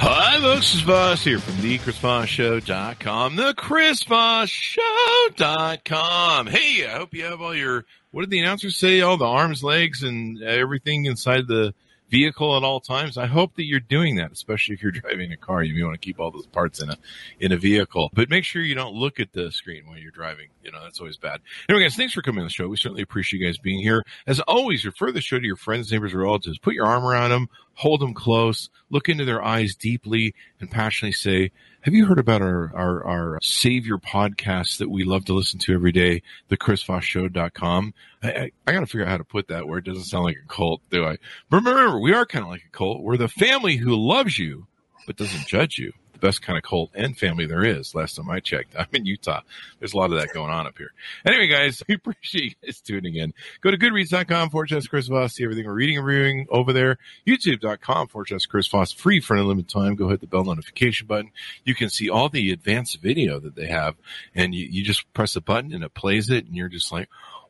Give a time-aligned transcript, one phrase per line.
[0.00, 0.76] Hi, folks.
[0.76, 6.46] Is Voss here from the ChrisVossShow.com, the ChrisVossShow.com.
[6.46, 9.00] Hey, I hope you have all your, what did the announcers say?
[9.00, 11.74] All the arms, legs, and everything inside the
[12.10, 13.18] vehicle at all times.
[13.18, 15.62] I hope that you're doing that, especially if you're driving a car.
[15.62, 16.96] You may want to keep all those parts in a
[17.40, 20.48] in a vehicle, but make sure you don't look at the screen while you're driving.
[20.62, 21.40] You know that's always bad.
[21.68, 22.68] Anyway, guys, thanks for coming on the show.
[22.68, 24.04] We certainly appreciate you guys being here.
[24.26, 26.58] As always, refer the show to your friends, neighbors, or relatives.
[26.58, 31.12] Put your arm around them, hold them close, look into their eyes deeply, and passionately
[31.12, 31.50] say,
[31.82, 35.74] have you heard about our, our, our savior podcast that we love to listen to
[35.74, 37.94] every day, the chrisvossshow.com?
[38.22, 40.24] I, I, I got to figure out how to put that where it doesn't sound
[40.24, 41.16] like a cult, do I?
[41.48, 43.02] But remember, we are kind of like a cult.
[43.02, 44.66] We're the family who loves you,
[45.06, 47.94] but doesn't judge you the best kind of cult and family there is.
[47.94, 49.40] Last time I checked, I'm in Utah.
[49.78, 50.92] There's a lot of that going on up here.
[51.26, 53.32] Anyway, guys, we appreciate you guys tuning in.
[53.60, 55.34] Go to goodreads.com forward slash Chris Voss.
[55.34, 56.98] See everything we're reading and reviewing over there.
[57.26, 58.92] YouTube.com forward slash Chris Voss.
[58.92, 59.94] Free for an unlimited time.
[59.94, 61.30] Go hit the bell notification button.
[61.64, 63.96] You can see all the advanced video that they have
[64.34, 67.08] and you, you just press a button and it plays it and you're just like,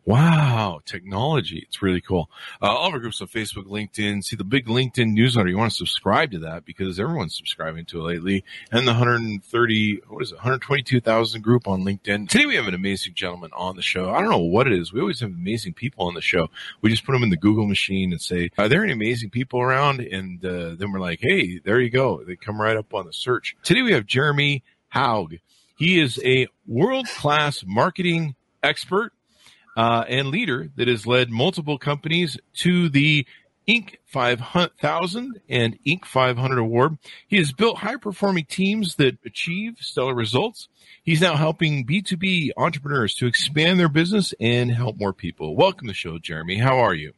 [0.09, 1.67] Wow, technology.
[1.69, 2.31] It's really cool.
[2.63, 5.51] Uh, all of our groups on Facebook, LinkedIn, see the big LinkedIn newsletter.
[5.51, 8.45] You want to subscribe to that because everyone's subscribing to it lately.
[8.73, 12.27] And the 130, what is it, 122,000 group on LinkedIn.
[12.31, 14.09] Today we have an amazing gentleman on the show.
[14.09, 14.95] I don't know what it is.
[14.95, 16.49] We always have amazing people on the show.
[16.81, 19.61] We just put them in the Google machine and say, are there any amazing people
[19.61, 20.01] around?
[20.01, 22.25] And uh, then we're like, hey, there you go.
[22.25, 23.57] They come right up on the search.
[23.63, 25.35] Today we have Jeremy Haug.
[25.77, 29.13] He is a world class marketing expert
[29.79, 33.25] uh, and leader that has led multiple companies to the
[33.69, 33.95] Inc.
[34.07, 36.05] 5000 and Inc.
[36.05, 36.99] 500 award.
[37.29, 40.69] He has built high performing teams that achieve stellar results.
[41.05, 45.55] He's now helping B2B entrepreneurs to expand their business and help more people.
[45.55, 46.59] Welcome to the show, Jeremy.
[46.59, 47.13] How are you?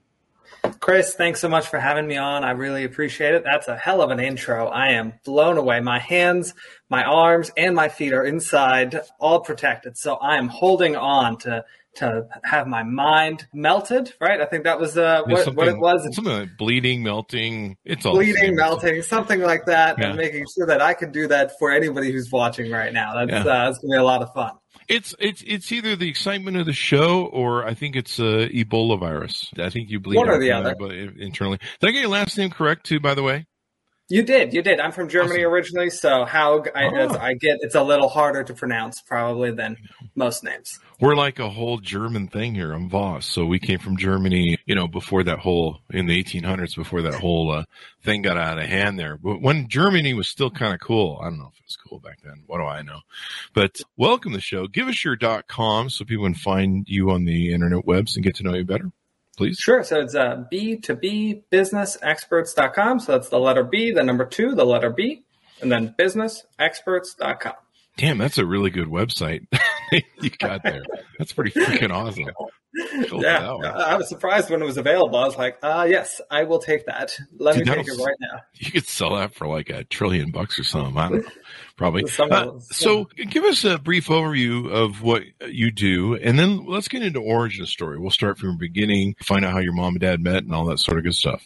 [0.80, 2.42] Chris, thanks so much for having me on.
[2.42, 3.44] I really appreciate it.
[3.44, 4.66] That's a hell of an intro.
[4.66, 5.80] I am blown away.
[5.80, 6.54] My hands,
[6.88, 9.98] my arms, and my feet are inside, all protected.
[9.98, 11.64] So I am holding on to
[11.96, 14.40] to have my mind melted, right?
[14.40, 16.02] I think that was uh, what, what, it was.
[16.14, 17.76] Something like bleeding, melting.
[17.84, 20.08] It's all bleeding, melting, something like that, yeah.
[20.08, 23.14] and making sure that I can do that for anybody who's watching right now.
[23.14, 23.52] That's yeah.
[23.52, 24.52] uh, that's gonna be a lot of fun.
[24.90, 28.98] It's it's it's either the excitement of the show or I think it's uh, Ebola
[28.98, 29.48] virus.
[29.56, 30.74] I think you bleed one or the other
[31.16, 31.58] internally.
[31.78, 32.98] Did I get your last name correct too?
[32.98, 33.46] By the way.
[34.08, 34.80] You did, you did.
[34.80, 35.52] I'm from Germany awesome.
[35.52, 37.16] originally, so how I, oh.
[37.16, 39.76] I, get it's a little harder to pronounce probably than
[40.20, 40.78] most names.
[41.00, 42.72] We're like a whole German thing here.
[42.72, 44.58] I'm Voss, so we came from Germany.
[44.66, 47.64] You know, before that whole in the 1800s, before that whole uh,
[48.04, 49.16] thing got out of hand there.
[49.16, 51.98] But when Germany was still kind of cool, I don't know if it was cool
[51.98, 52.44] back then.
[52.46, 53.00] What do I know?
[53.52, 54.68] But welcome to the show.
[54.68, 58.24] Give us your dot com so people can find you on the internet webs and
[58.24, 58.92] get to know you better
[59.40, 59.58] please?
[59.58, 59.82] Sure.
[59.82, 63.00] So it's uh, B2B businessexperts.com.
[63.00, 65.24] So that's the letter B, the number two, the letter B,
[65.62, 67.54] and then businessexperts.com.
[67.96, 69.46] Damn, that's a really good website
[70.20, 70.82] you got there.
[71.18, 72.26] That's pretty freaking awesome.
[73.20, 75.18] yeah, I was surprised when it was available.
[75.18, 77.16] I was like, uh, yes, I will take that.
[77.38, 78.40] Let Dude, me take it right now.
[78.54, 80.96] You could sell that for like a trillion bucks or something.
[80.96, 81.30] I don't know.
[81.76, 82.04] Probably.
[82.18, 87.02] Uh, so give us a brief overview of what you do, and then let's get
[87.02, 87.98] into origin story.
[87.98, 90.66] We'll start from the beginning, find out how your mom and dad met and all
[90.66, 91.44] that sort of good stuff.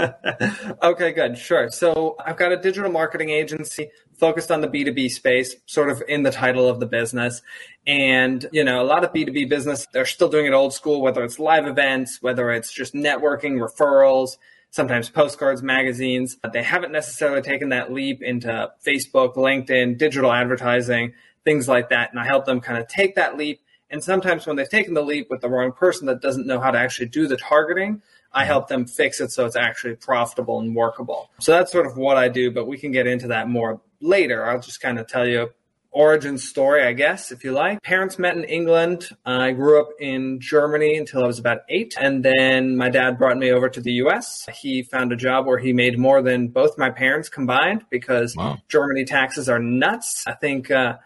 [0.82, 1.38] okay, good.
[1.38, 1.70] Sure.
[1.70, 6.22] So I've got a digital marketing agency focused on the B2B space, sort of in
[6.22, 7.42] the title of the business.
[7.86, 11.24] And, you know, a lot of B2B business, they're still doing it old school, whether
[11.24, 14.36] it's live events, whether it's just networking, referrals,
[14.70, 16.36] sometimes postcards, magazines.
[16.52, 21.14] They haven't necessarily taken that leap into Facebook, LinkedIn, digital advertising,
[21.44, 22.10] things like that.
[22.10, 23.60] And I help them kind of take that leap.
[23.90, 26.70] And sometimes when they've taken the leap with the wrong person that doesn't know how
[26.70, 30.74] to actually do the targeting, I help them fix it so it's actually profitable and
[30.74, 31.30] workable.
[31.40, 34.48] So that's sort of what I do, but we can get into that more later.
[34.48, 35.50] I'll just kind of tell you
[35.92, 37.82] origin story, I guess, if you like.
[37.82, 39.08] Parents met in England.
[39.26, 41.96] I grew up in Germany until I was about eight.
[42.00, 44.46] And then my dad brought me over to the US.
[44.54, 48.58] He found a job where he made more than both my parents combined because wow.
[48.68, 50.24] Germany taxes are nuts.
[50.26, 50.98] I think, uh,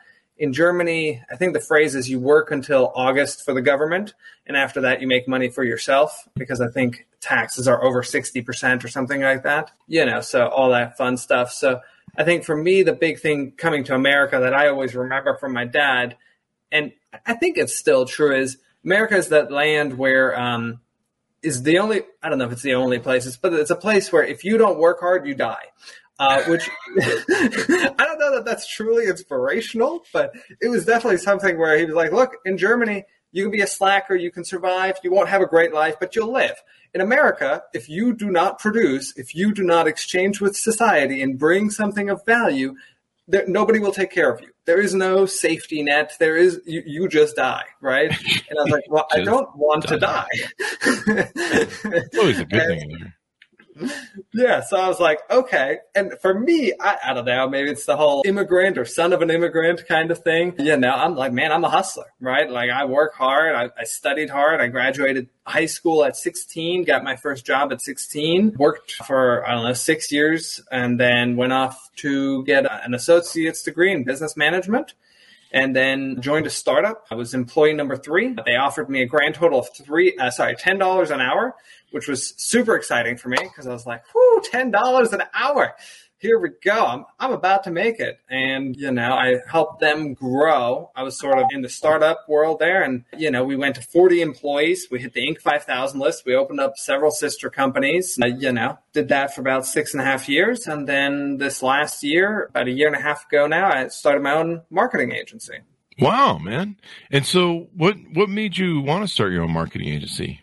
[0.45, 4.13] In Germany, I think the phrase is you work until August for the government,
[4.47, 8.85] and after that, you make money for yourself because I think taxes are over 60%
[8.85, 9.71] or something like that.
[9.89, 11.51] You know, so all that fun stuff.
[11.51, 11.81] So
[12.19, 15.55] I think for me, the big thing coming to America that I always remember from
[15.55, 16.19] my dad,
[16.71, 16.93] and
[17.25, 20.81] I think it's still true, is America is that land where um,
[21.43, 24.13] is the only I don't know if it's the only place, but it's a place
[24.13, 25.69] where if you don't work hard, you die.
[26.19, 26.71] Uh, which
[27.01, 31.95] I don't know that that's truly inspirational, but it was definitely something where he was
[31.95, 35.43] like, "Look, in Germany, you can be a slacker, you can survive, you won't have
[35.43, 36.55] a great life, but you'll live."
[36.95, 41.37] In America, if you do not produce, if you do not exchange with society and
[41.37, 42.77] bring something of value,
[43.27, 44.51] there, nobody will take care of you.
[44.67, 46.13] There is no safety net.
[46.21, 48.11] There is you, you just die, right?
[48.49, 49.95] And I was like, well, I don't want die.
[49.95, 50.29] to die.
[51.37, 53.15] It's always a good and, thing there
[54.33, 55.79] yeah, so I was like, okay.
[55.95, 59.23] And for me, I, I, don't know, maybe it's the whole immigrant or son of
[59.23, 60.55] an immigrant kind of thing.
[60.59, 62.49] You know, I'm like, man, I'm a hustler, right?
[62.49, 63.55] Like I work hard.
[63.55, 64.61] I, I studied hard.
[64.61, 69.55] I graduated high school at 16, got my first job at 16, worked for, I
[69.55, 74.37] don't know, six years, and then went off to get an associate's degree in business
[74.37, 74.95] management
[75.55, 77.07] and then joined a startup.
[77.11, 78.35] I was employee number three.
[78.45, 81.55] They offered me a grand total of three, uh, sorry, ten dollars an hour,
[81.93, 85.75] which was super exciting for me because I was like, "Whoo, ten dollars an hour!
[86.25, 86.87] Here we go.
[86.87, 88.19] I'm, I'm about to make it.
[88.31, 90.91] And, you know, I helped them grow.
[90.97, 92.83] I was sort of in the startup world there.
[92.83, 94.89] And, you know, we went to 40 employees.
[94.91, 95.43] We hit the Inc.
[95.43, 96.25] 5000 list.
[96.25, 98.19] We opened up several sister companies.
[98.21, 100.67] Uh, you know, did that for about six and a half years.
[100.67, 104.23] And then this last year, about a year and a half ago now, I started
[104.23, 105.59] my own marketing agency.
[105.99, 106.77] Wow, man.
[107.11, 110.41] And so what, what made you want to start your own marketing agency?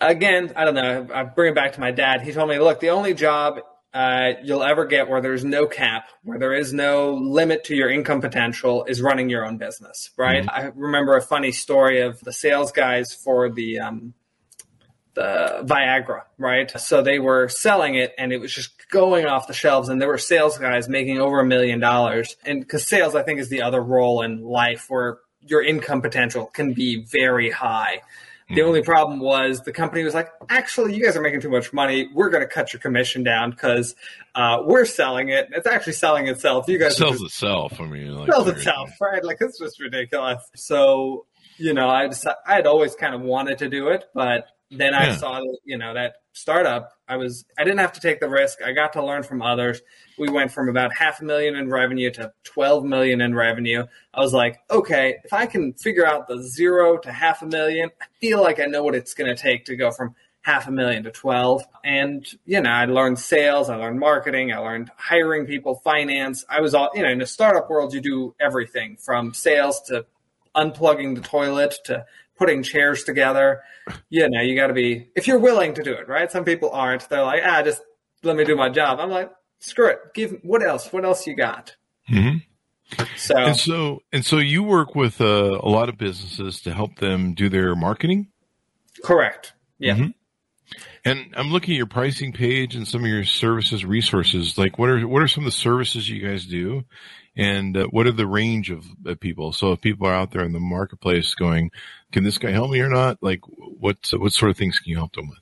[0.00, 1.06] Again, I don't know.
[1.14, 2.22] I bring it back to my dad.
[2.22, 3.60] He told me, look, the only job
[3.94, 7.90] uh, you'll ever get where there's no cap, where there is no limit to your
[7.90, 10.44] income potential, is running your own business, right?
[10.44, 10.66] Mm-hmm.
[10.66, 14.14] I remember a funny story of the sales guys for the um,
[15.14, 16.70] the Viagra, right?
[16.80, 20.08] So they were selling it and it was just going off the shelves, and there
[20.08, 22.36] were sales guys making over a million dollars.
[22.46, 26.46] And because sales, I think, is the other role in life where your income potential
[26.46, 28.00] can be very high.
[28.52, 28.68] The mm-hmm.
[28.68, 32.08] only problem was the company was like, actually, you guys are making too much money.
[32.12, 33.94] We're going to cut your commission down because
[34.34, 35.48] uh, we're selling it.
[35.52, 36.68] It's actually selling itself.
[36.68, 37.80] You guys it sells just, itself.
[37.80, 39.24] I mean, like, sells itself, right?
[39.24, 40.42] Like it's just ridiculous.
[40.54, 41.26] So
[41.58, 44.94] you know, I just I had always kind of wanted to do it, but then
[44.94, 45.16] I yeah.
[45.16, 46.92] saw you know that startup.
[47.06, 48.62] I was I didn't have to take the risk.
[48.62, 49.80] I got to learn from others.
[50.18, 53.86] We went from about half a million in revenue to 12 million in revenue.
[54.14, 57.90] I was like, okay, if I can figure out the zero to half a million,
[58.00, 60.70] I feel like I know what it's going to take to go from half a
[60.70, 61.62] million to 12.
[61.84, 66.44] And, you know, I learned sales, I learned marketing, I learned hiring people, finance.
[66.48, 70.04] I was all, you know, in the startup world, you do everything from sales to
[70.54, 72.04] unplugging the toilet to
[72.42, 73.62] putting chairs together.
[74.10, 76.28] You know, you got to be, if you're willing to do it, right?
[76.28, 77.08] Some people aren't.
[77.08, 77.80] They're like, ah, just
[78.24, 78.98] let me do my job.
[78.98, 79.30] I'm like,
[79.60, 79.98] screw it.
[80.12, 80.92] Give, what else?
[80.92, 81.76] What else you got?
[82.10, 82.38] Mm-hmm.
[83.16, 86.96] So, and so, and so you work with uh, a lot of businesses to help
[86.96, 88.26] them do their marketing?
[89.04, 89.52] Correct.
[89.78, 89.94] Yeah.
[89.94, 90.06] Mm-hmm.
[91.04, 94.58] And I'm looking at your pricing page and some of your services resources.
[94.58, 96.82] Like, what are what are some of the services you guys do,
[97.36, 99.52] and uh, what are the range of uh, people?
[99.52, 101.70] So if people are out there in the marketplace going,
[102.12, 104.96] "Can this guy help me or not?" Like, what what sort of things can you
[104.96, 105.38] help them with?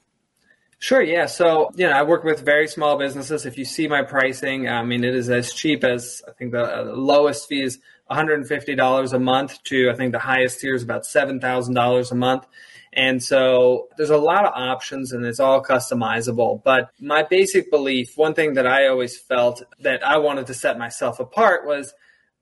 [0.82, 1.26] Sure, yeah.
[1.26, 3.44] So, you know, I work with very small businesses.
[3.44, 6.62] If you see my pricing, I mean, it is as cheap as I think the,
[6.62, 7.78] uh, the lowest fee is
[8.10, 12.46] $150 a month to I think the highest tier is about $7,000 a month.
[12.92, 16.62] And so there's a lot of options and it's all customizable.
[16.62, 20.78] But my basic belief, one thing that I always felt that I wanted to set
[20.78, 21.94] myself apart was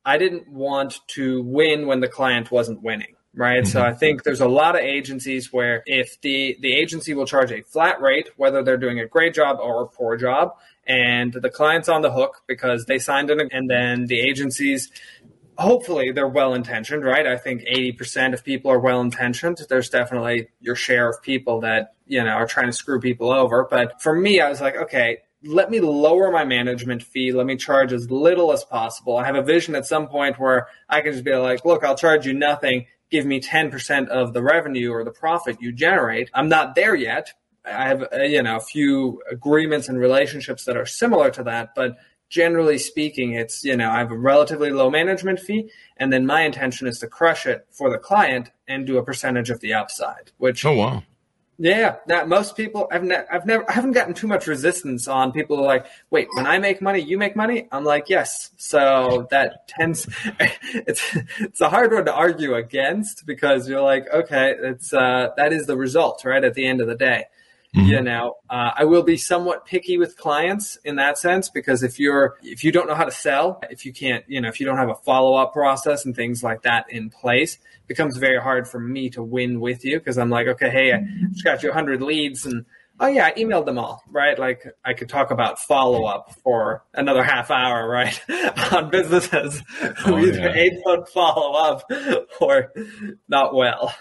[0.04, 3.14] I didn't want to win when the client wasn't winning.
[3.34, 3.62] Right.
[3.62, 3.70] Mm-hmm.
[3.70, 7.52] So I think there's a lot of agencies where if the, the agency will charge
[7.52, 11.50] a flat rate, whether they're doing a great job or a poor job, and the
[11.50, 14.90] client's on the hook because they signed it, and then the agencies
[15.58, 17.26] hopefully they're well intentioned, right?
[17.26, 19.58] I think 80% of people are well intentioned.
[19.68, 23.66] There's definitely your share of people that, you know, are trying to screw people over.
[23.68, 27.32] But for me, I was like, okay, let me lower my management fee.
[27.32, 29.16] Let me charge as little as possible.
[29.16, 31.96] I have a vision at some point where I can just be like, look, I'll
[31.96, 32.86] charge you nothing.
[33.10, 36.30] Give me 10% of the revenue or the profit you generate.
[36.34, 37.32] I'm not there yet.
[37.64, 41.74] I have, uh, you know, a few agreements and relationships that are similar to that,
[41.74, 41.96] but
[42.28, 46.42] generally speaking, it's, you know, I have a relatively low management fee, and then my
[46.42, 50.32] intention is to crush it for the client and do a percentage of the upside,
[50.38, 51.02] which oh, wow.
[51.60, 55.32] Yeah, now most people I've ne- I've never I haven't gotten too much resistance on
[55.32, 57.66] people who are like, wait, when I make money, you make money.
[57.72, 58.50] I'm like, yes.
[58.58, 60.08] So that tends
[60.38, 65.52] it's it's a hard one to argue against because you're like, okay, it's uh, that
[65.52, 66.44] is the result, right?
[66.44, 67.24] At the end of the day.
[67.76, 67.86] Mm-hmm.
[67.86, 72.00] You know, uh, I will be somewhat picky with clients in that sense because if
[72.00, 74.64] you're if you don't know how to sell, if you can't, you know, if you
[74.64, 78.40] don't have a follow up process and things like that in place, it becomes very
[78.40, 81.62] hard for me to win with you because I'm like, okay, hey, I just got
[81.62, 82.64] you 100 leads and
[83.00, 84.38] oh yeah, I emailed them all, right?
[84.38, 88.18] Like I could talk about follow up for another half hour, right?
[88.72, 89.62] on businesses
[89.98, 90.54] who oh, either yeah.
[90.54, 91.90] A don't follow up
[92.40, 92.72] or
[93.28, 93.94] not well.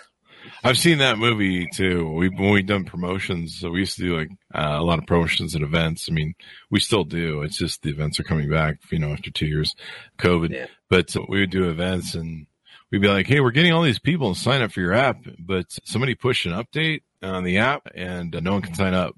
[0.64, 2.10] I've seen that movie too.
[2.10, 5.06] We when we done promotions, so we used to do like uh, a lot of
[5.06, 6.08] promotions at events.
[6.10, 6.36] I mean,
[6.70, 7.42] we still do.
[7.42, 9.76] It's just the events are coming back, you know, after two years,
[10.20, 10.52] COVID.
[10.52, 10.68] Yeah.
[10.90, 12.48] But uh, we would do events and
[12.92, 15.18] we'd be like, "Hey, we're getting all these people to sign up for your app,
[15.40, 19.16] but somebody pushed an update on the app and uh, no one can sign up."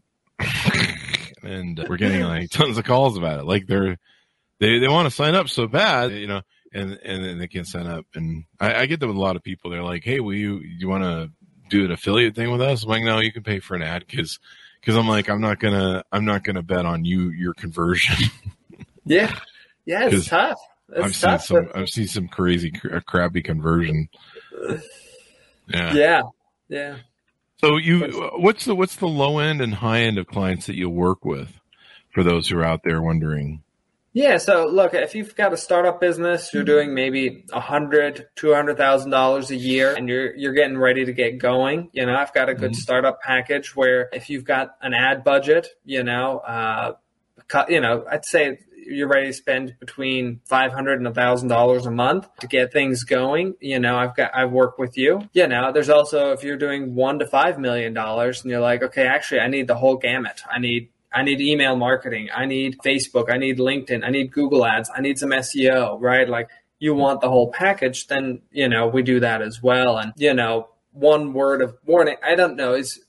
[1.44, 3.46] and we're getting like tons of calls about it.
[3.46, 3.98] Like they're
[4.60, 6.42] they they want to sign up so bad, you know
[6.74, 8.06] and and then they can't sign up.
[8.16, 9.70] And I, I get that with a lot of people.
[9.70, 11.32] They're like, "Hey, will you you want to
[11.70, 14.06] do an affiliate thing with us?" I'm like, "No, you can pay for an ad
[14.08, 14.40] because
[14.80, 18.16] because I'm like I'm not gonna I'm not gonna bet on you your conversion."
[19.06, 19.36] yeah,
[19.86, 20.60] yeah, it's tough.
[20.90, 24.10] It's I've tough, seen some I've seen some crazy uh, crappy conversion.
[25.72, 26.22] Yeah, yeah,
[26.68, 26.96] yeah.
[27.62, 30.76] So you, uh, what's the what's the low end and high end of clients that
[30.76, 31.50] you work with?
[32.12, 33.62] For those who are out there wondering.
[34.14, 34.38] Yeah.
[34.38, 38.78] So look, if you've got a startup business, you're doing maybe a hundred, two hundred
[38.78, 41.90] thousand dollars a year, and you're you're getting ready to get going.
[41.94, 42.80] You know, I've got a good mm-hmm.
[42.80, 46.94] startup package where if you've got an ad budget, you know, uh,
[47.68, 51.86] you know, I'd say you're ready to spend between five hundred and a thousand dollars
[51.86, 53.56] a month to get things going.
[53.60, 55.22] You know, I've got I've worked with you.
[55.34, 58.82] You know, there's also if you're doing one to five million dollars and you're like,
[58.82, 60.42] okay, actually, I need the whole gamut.
[60.50, 62.30] I need I need email marketing.
[62.36, 63.32] I need Facebook.
[63.32, 64.06] I need LinkedIn.
[64.06, 64.92] I need Google ads.
[64.96, 66.28] I need some SEO, right?
[66.30, 66.50] Like
[66.80, 69.98] you want the whole package, then, you know, we do that as well.
[69.98, 73.00] And, you know, one word of warning, I don't know, is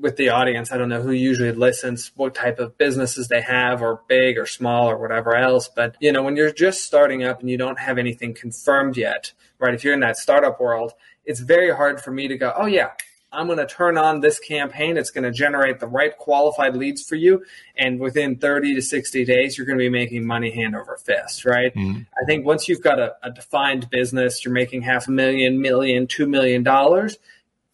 [0.00, 3.82] with the audience, I don't know who usually listens, what type of businesses they have,
[3.82, 5.68] or big or small or whatever else.
[5.68, 9.32] But, you know, when you're just starting up and you don't have anything confirmed yet,
[9.58, 9.74] right?
[9.74, 10.92] If you're in that startup world,
[11.24, 12.90] it's very hard for me to go, oh, yeah,
[13.32, 14.96] I'm going to turn on this campaign.
[14.96, 17.44] It's going to generate the right qualified leads for you.
[17.76, 21.44] And within 30 to 60 days, you're going to be making money hand over fist,
[21.44, 21.74] right?
[21.74, 22.02] Mm-hmm.
[22.20, 26.06] I think once you've got a, a, defined business, you're making half a million, million,
[26.06, 27.18] two million dollars,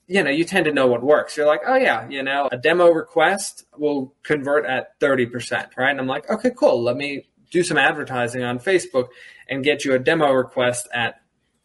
[0.07, 1.37] you know, you tend to know what works.
[1.37, 5.91] You're like, oh yeah, you know, a demo request will convert at 30%, right?
[5.91, 6.83] And I'm like, okay, cool.
[6.83, 9.09] Let me do some advertising on Facebook
[9.49, 11.21] and get you a demo request at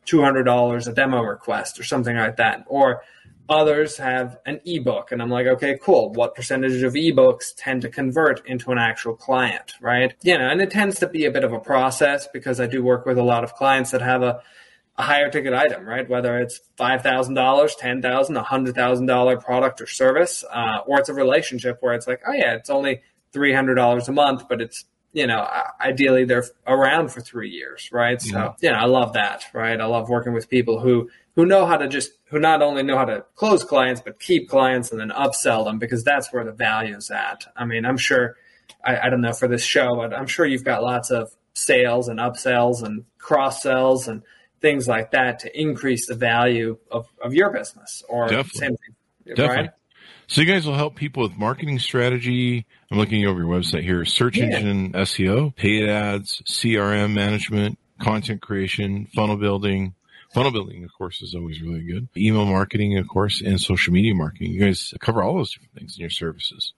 [0.08, 2.64] $200 a demo request or something like that.
[2.68, 3.04] Or,
[3.50, 6.12] Others have an ebook, and I'm like, okay, cool.
[6.14, 10.14] What percentage of ebooks tend to convert into an actual client, right?
[10.24, 12.84] You know, and it tends to be a bit of a process because I do
[12.84, 14.42] work with a lot of clients that have a,
[14.98, 16.08] a higher ticket item, right?
[16.08, 20.80] Whether it's five thousand dollars, ten thousand, a hundred thousand dollar product or service, uh,
[20.86, 23.02] or it's a relationship where it's like, oh yeah, it's only
[23.34, 25.48] three hundred dollars a month, but it's you know,
[25.80, 28.22] ideally they're around for three years, right?
[28.22, 28.54] So, yeah.
[28.62, 29.80] you know, I love that, right?
[29.80, 32.98] I love working with people who who know how to just who not only know
[32.98, 36.52] how to close clients but keep clients and then upsell them because that's where the
[36.52, 37.46] value is at.
[37.56, 38.36] I mean, I'm sure
[38.86, 42.08] I, I don't know for this show, but I'm sure you've got lots of sales
[42.08, 44.24] and upsells and cross sells and
[44.62, 48.60] things like that to increase the value of, of your business or Definitely.
[48.60, 49.36] same thing.
[49.36, 49.56] Definitely.
[49.64, 49.70] Right?
[50.32, 52.66] So you guys will help people with marketing strategy.
[52.90, 54.06] I'm looking over your website here.
[54.06, 54.46] Search yeah.
[54.46, 59.94] engine SEO, paid ads, CRM management, content creation, funnel building,
[60.34, 62.08] Funnel building, of course, is always really good.
[62.16, 64.54] Email marketing, of course, and social media marketing.
[64.54, 66.72] You guys cover all those different things in your services.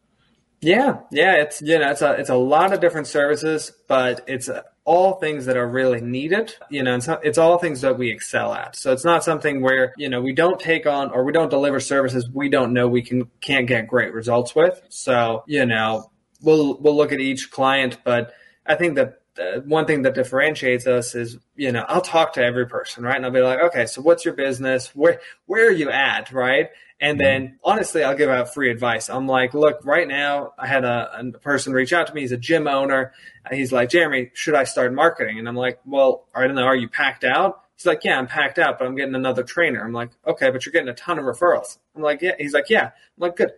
[0.63, 4.49] Yeah, yeah, it's you know it's a it's a lot of different services, but it's
[4.85, 6.55] all things that are really needed.
[6.69, 8.75] You know, it's, it's all things that we excel at.
[8.75, 11.79] So it's not something where you know we don't take on or we don't deliver
[11.79, 14.81] services we don't know we can can't get great results with.
[14.89, 16.09] So you know
[16.41, 18.33] we'll we'll look at each client, but
[18.65, 19.19] I think that
[19.65, 23.15] one thing that differentiates us is, you know, I'll talk to every person, right?
[23.15, 24.95] And I'll be like, okay, so what's your business?
[24.95, 26.69] Where where are you at, right?
[26.99, 27.55] And then mm-hmm.
[27.63, 29.09] honestly, I'll give out free advice.
[29.09, 32.21] I'm like, look, right now, I had a, a person reach out to me.
[32.21, 33.11] He's a gym owner.
[33.51, 35.39] He's like, Jeremy, should I start marketing?
[35.39, 36.63] And I'm like, well, I don't know.
[36.63, 37.61] Are you packed out?
[37.75, 39.83] He's like, yeah, I'm packed out, but I'm getting another trainer.
[39.83, 41.77] I'm like, okay, but you're getting a ton of referrals.
[41.95, 42.35] I'm like, yeah.
[42.37, 42.85] He's like, yeah.
[42.85, 43.51] I'm like, good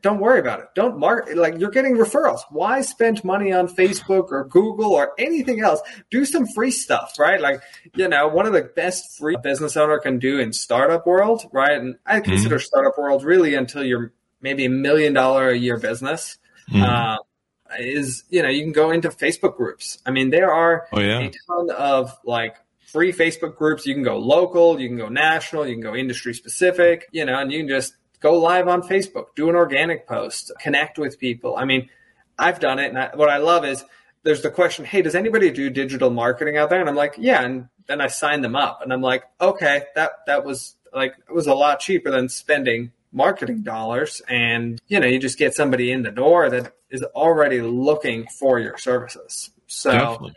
[0.00, 0.66] don't worry about it.
[0.74, 2.40] Don't mark like you're getting referrals.
[2.50, 5.80] Why spend money on Facebook or Google or anything else?
[6.10, 7.40] Do some free stuff, right?
[7.40, 7.62] Like,
[7.94, 11.78] you know, one of the best free business owner can do in startup world, right?
[11.78, 12.30] And I mm-hmm.
[12.30, 12.62] consider mm-hmm.
[12.62, 16.38] startup world really until you're maybe a million dollar a year business,
[16.70, 16.82] Mhm.
[16.82, 17.18] uh,
[17.78, 19.98] is you know you can go into Facebook groups.
[20.04, 21.20] I mean, there are Oh, yeah.
[21.20, 22.56] a ton of like
[22.92, 23.86] free Facebook groups.
[23.86, 27.38] You can go local, you can go national, you can go industry specific, you know,
[27.38, 31.56] and you can just go live on Facebook, do an organic post, connect with people.
[31.56, 31.90] I mean,
[32.38, 33.84] I've done it, and I, what I love is
[34.22, 36.80] there's the question, hey, does anybody do digital marketing out there?
[36.80, 40.12] And I'm like, yeah, and then I sign them up, and I'm like, okay, that
[40.26, 45.06] that was like it was a lot cheaper than spending marketing dollars, and you know,
[45.06, 49.50] you just get somebody in the door that is already looking for your services.
[49.66, 50.34] So Definitely.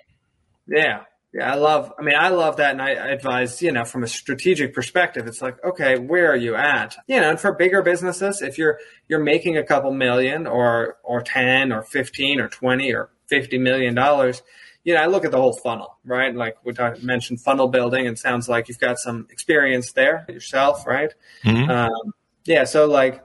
[0.68, 1.04] yeah.
[1.36, 2.72] Yeah, I love, I mean, I love that.
[2.72, 6.36] And I, I advise, you know, from a strategic perspective, it's like, okay, where are
[6.38, 6.96] you at?
[7.08, 11.22] You know, and for bigger businesses, if you're, you're making a couple million or, or
[11.22, 14.44] 10 or 15 or 20 or 50 million dollars,
[14.86, 16.34] you know, I look at the whole funnel, right?
[16.34, 20.88] Like we talked, mentioned funnel building and sounds like you've got some experience there yourself,
[20.88, 21.14] right?
[21.44, 21.70] Mhm.
[21.70, 22.14] Um,
[22.46, 22.64] yeah.
[22.64, 23.22] So like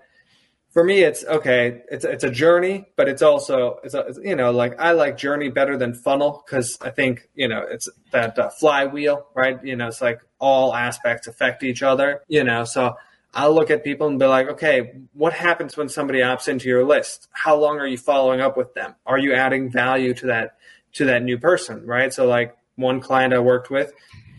[0.72, 1.82] for me, it's okay.
[1.90, 5.16] It's it's a journey, but it's also it's, a, it's you know like I like
[5.16, 9.62] journey better than funnel because I think you know it's that uh, flywheel, right?
[9.64, 12.22] You know, it's like all aspects affect each other.
[12.28, 12.94] You know, so
[13.34, 16.84] I'll look at people and be like, okay, what happens when somebody opts into your
[16.84, 17.28] list?
[17.32, 18.94] How long are you following up with them?
[19.06, 20.56] Are you adding value to that
[20.94, 22.14] to that new person, right?
[22.14, 23.92] So like one client I worked with,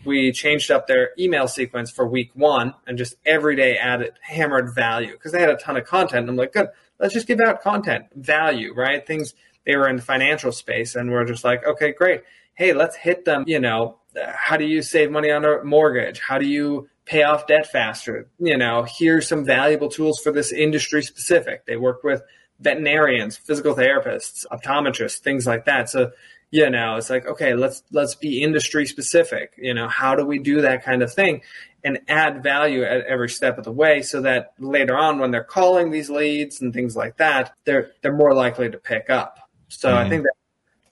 [0.04, 4.74] we changed up their email sequence for week one and just every day added hammered
[4.74, 6.28] value because they had a ton of content.
[6.28, 6.68] I'm like, good,
[6.98, 9.06] let's just give out content, value, right?
[9.06, 12.22] Things they were in the financial space and we're just like, okay, great.
[12.54, 13.98] Hey, let's hit them, you know,
[14.34, 16.20] how do you save money on a mortgage?
[16.20, 18.28] How do you pay off debt faster?
[18.38, 21.64] You know, here's some valuable tools for this industry specific.
[21.66, 22.22] They worked with
[22.60, 25.88] veterinarians, physical therapists, optometrists, things like that.
[25.88, 26.12] So,
[26.52, 29.54] you know, it's like, okay, let's let's be industry specific.
[29.56, 31.40] You know, how do we do that kind of thing
[31.82, 35.42] and add value at every step of the way so that later on when they're
[35.42, 39.38] calling these leads and things like that, they're they're more likely to pick up.
[39.68, 40.08] So I Mhm.
[40.10, 40.34] think that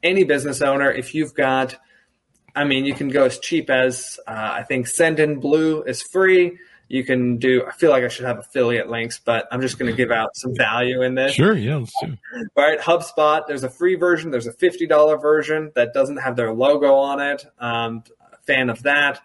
[0.03, 1.77] any business owner, if you've got
[2.57, 6.59] I mean, you can go as cheap as uh, I think Sendinblue is free.
[6.91, 7.65] You can do.
[7.65, 10.35] I feel like I should have affiliate links, but I'm just going to give out
[10.35, 11.33] some value in this.
[11.33, 11.57] Sure.
[11.57, 11.77] Yeah.
[11.77, 12.17] Let's do.
[12.57, 13.43] right, HubSpot.
[13.47, 14.33] There's a free version.
[14.33, 17.47] There's a fifty dollar version that doesn't have their logo on it.
[17.61, 18.03] Um,
[18.45, 19.21] fan of that,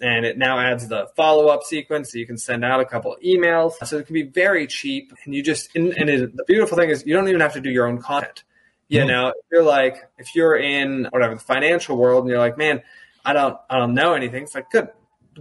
[0.00, 3.12] and it now adds the follow up sequence, so you can send out a couple
[3.12, 3.72] of emails.
[3.84, 6.88] So it can be very cheap, and you just and, and it, the beautiful thing
[6.88, 8.44] is you don't even have to do your own content.
[8.88, 12.56] You know, if you're like if you're in whatever the financial world, and you're like,
[12.56, 12.80] man,
[13.26, 14.44] I don't I don't know anything.
[14.44, 14.88] It's like good.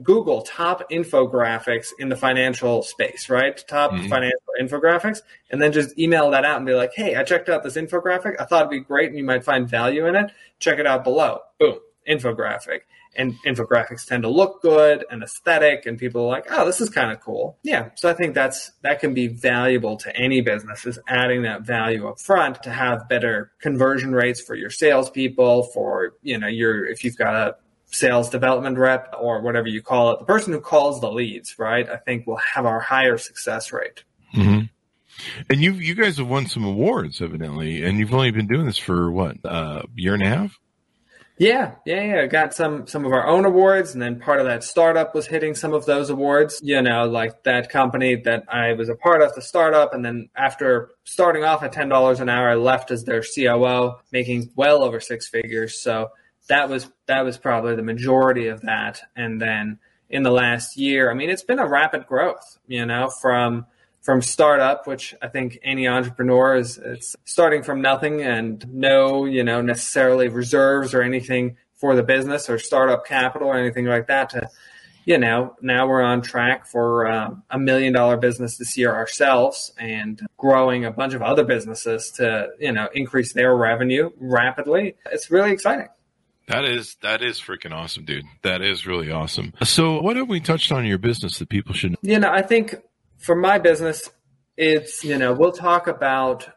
[0.04, 3.64] Google top infographics in the financial space, right?
[3.68, 4.10] Top Mhm.
[4.10, 7.64] financial infographics, and then just email that out and be like, hey, I checked out
[7.64, 8.36] this infographic.
[8.40, 10.32] I thought it'd be great and you might find value in it.
[10.60, 11.42] Check it out below.
[11.60, 12.82] Boom, infographic.
[13.16, 16.92] And infographics tend to look good and aesthetic, and people are like, oh, this is
[16.92, 17.58] kind of cool.
[17.64, 17.90] Yeah.
[17.96, 22.08] So I think that's that can be valuable to any business is adding that value
[22.08, 27.04] up front to have better conversion rates for your salespeople, for you know, your if
[27.04, 27.56] you've got a
[27.92, 31.90] sales development rep or whatever you call it, the person who calls the leads, right?
[31.90, 34.04] I think will have our higher success rate.
[34.36, 34.70] Mhm.
[35.50, 38.78] And you you guys have won some awards evidently, and you've only been doing this
[38.78, 40.58] for what a year and a half.
[41.40, 42.26] Yeah, yeah, yeah.
[42.26, 45.56] Got some some of our own awards, and then part of that startup was hitting
[45.56, 46.60] some of those awards.
[46.62, 50.30] You know, like that company that I was a part of, the startup, and then
[50.36, 54.84] after starting off at ten dollars an hour, I left as their COO, making well
[54.84, 55.82] over six figures.
[55.82, 56.10] So
[56.50, 59.02] that was that was probably the majority of that.
[59.16, 62.58] And then in the last year, I mean, it's been a rapid growth.
[62.68, 63.66] You know, from
[64.02, 69.44] from startup, which I think any entrepreneur is it's starting from nothing and no, you
[69.44, 74.32] know, necessarily reserves or anything for the business or startup capital or anything like that
[74.32, 74.50] to,
[75.06, 79.74] you know, now we're on track for um, a million dollar business this year ourselves
[79.78, 84.96] and growing a bunch of other businesses to, you know, increase their revenue rapidly.
[85.12, 85.88] It's really exciting.
[86.50, 88.26] That is that is freaking awesome, dude.
[88.42, 89.54] That is really awesome.
[89.64, 91.92] So, what have we touched on your business that people should?
[91.92, 91.98] Know?
[92.02, 92.76] You know, I think
[93.20, 94.10] for my business,
[94.58, 96.50] it's, you know, we'll talk about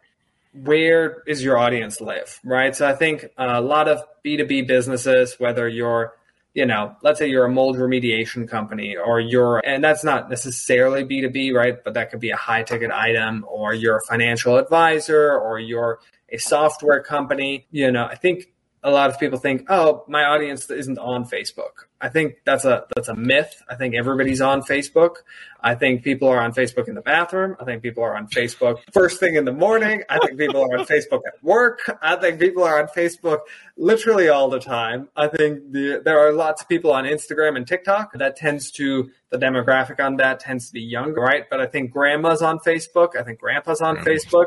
[0.55, 2.75] where is your audience live, right?
[2.75, 6.15] So I think a lot of B2B businesses, whether you're,
[6.53, 11.05] you know, let's say you're a mold remediation company or you're, and that's not necessarily
[11.05, 11.83] B2B, right?
[11.83, 16.01] But that could be a high ticket item or you're a financial advisor or you're
[16.29, 17.67] a software company.
[17.71, 18.53] You know, I think
[18.83, 21.87] a lot of people think, oh, my audience isn't on Facebook.
[22.03, 23.63] I think that's a that's a myth.
[23.71, 25.17] I think everybody's on Facebook.
[25.61, 27.57] I think people are on Facebook in the bathroom.
[27.61, 30.03] I think people are on Facebook first thing in the morning.
[30.11, 31.79] I think people are on Facebook at work.
[32.03, 33.43] I think people are on Facebook
[33.77, 35.09] literally all the time.
[35.15, 38.15] I think the, there are lots of people on Instagram and TikTok.
[38.15, 41.45] That tends to the demographic on that tends to be younger, right?
[41.49, 43.17] But I think grandma's on Facebook.
[43.17, 44.47] I think grandpa's on Facebook.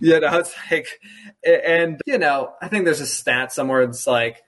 [0.00, 1.00] You know, it's like,
[1.44, 3.80] and you know, I think there's a stat somewhere.
[3.80, 4.42] It's like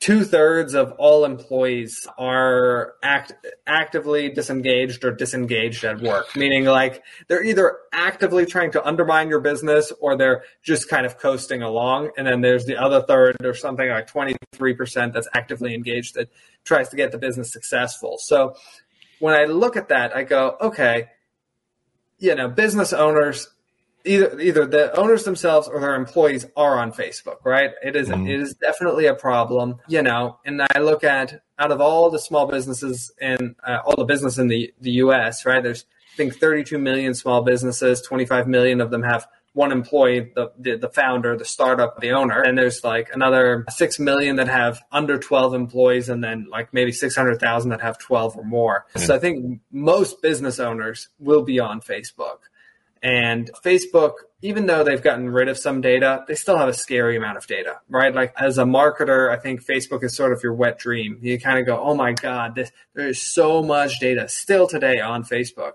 [0.00, 3.32] two thirds of all employees are act,
[3.66, 9.40] actively disengaged or disengaged at work, meaning like they're either actively trying to undermine your
[9.40, 12.10] business or they're just kind of coasting along.
[12.16, 16.30] And then there's the other third or something like 23% that's actively engaged that
[16.64, 18.16] tries to get the business successful.
[18.18, 18.54] So
[19.18, 21.08] when I look at that, I go, okay,
[22.18, 23.48] you know, business owners
[24.06, 27.70] either either the owners themselves or their employees are on Facebook, right?
[27.82, 28.28] It is, mm.
[28.28, 30.38] it is definitely a problem, you know.
[30.44, 34.38] And I look at out of all the small businesses and uh, all the business
[34.38, 35.62] in the the U.S., right?
[35.62, 38.00] There's I think 32 million small businesses.
[38.00, 42.42] 25 million of them have one employee, the, the, the founder, the startup, the owner,
[42.42, 46.92] and there's like another six million that have under 12 employees, and then like maybe
[46.92, 48.84] 600,000 that have 12 or more.
[48.94, 49.00] Mm.
[49.00, 52.40] So I think most business owners will be on Facebook.
[53.02, 57.16] And Facebook, even though they've gotten rid of some data, they still have a scary
[57.16, 58.14] amount of data, right?
[58.14, 61.18] Like as a marketer, I think Facebook is sort of your wet dream.
[61.20, 65.24] You kind of go, oh my God, this, there's so much data still today on
[65.24, 65.74] Facebook.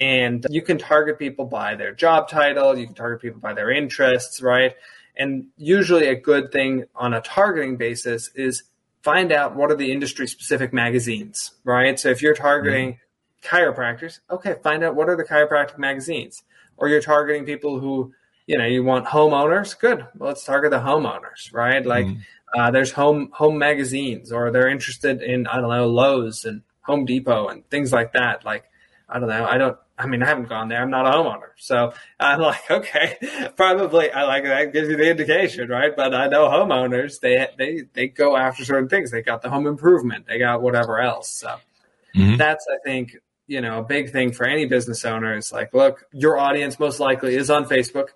[0.00, 3.70] And you can target people by their job title, you can target people by their
[3.70, 4.74] interests, right?
[5.16, 8.62] And usually a good thing on a targeting basis is
[9.02, 11.98] find out what are the industry specific magazines, right?
[11.98, 13.56] So if you're targeting mm-hmm.
[13.56, 16.42] chiropractors, okay, find out what are the chiropractic magazines
[16.78, 18.12] or you're targeting people who,
[18.46, 19.78] you know, you want homeowners.
[19.78, 20.06] Good.
[20.16, 21.84] Well, let's target the homeowners, right?
[21.84, 22.20] Like, mm
[22.56, 27.04] uh, there's home home magazines, or they're interested in I don't know Lowe's and Home
[27.04, 28.44] Depot and things like that.
[28.44, 28.64] Like,
[29.08, 29.44] I don't know.
[29.44, 29.76] I don't.
[29.98, 30.80] I mean, I haven't gone there.
[30.80, 34.10] I'm not a homeowner, so I'm like, okay, probably.
[34.10, 35.94] I like that gives you the indication, right?
[35.94, 37.20] But I know homeowners.
[37.20, 39.10] They they they go after certain things.
[39.10, 40.26] They got the home improvement.
[40.26, 41.28] They got whatever else.
[41.30, 41.56] So
[42.16, 42.36] mm-hmm.
[42.36, 43.16] that's I think
[43.48, 47.00] you know, a big thing for any business owner is like, look, your audience most
[47.00, 48.08] likely is on Facebook.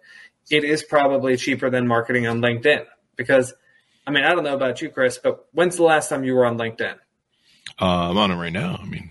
[0.51, 2.85] It is probably cheaper than marketing on LinkedIn
[3.17, 3.55] because,
[4.07, 6.45] I mean, I don't know about you, Chris, but when's the last time you were
[6.45, 6.97] on LinkedIn?
[7.81, 8.79] Uh, I'm on it right now.
[8.81, 9.11] I mean,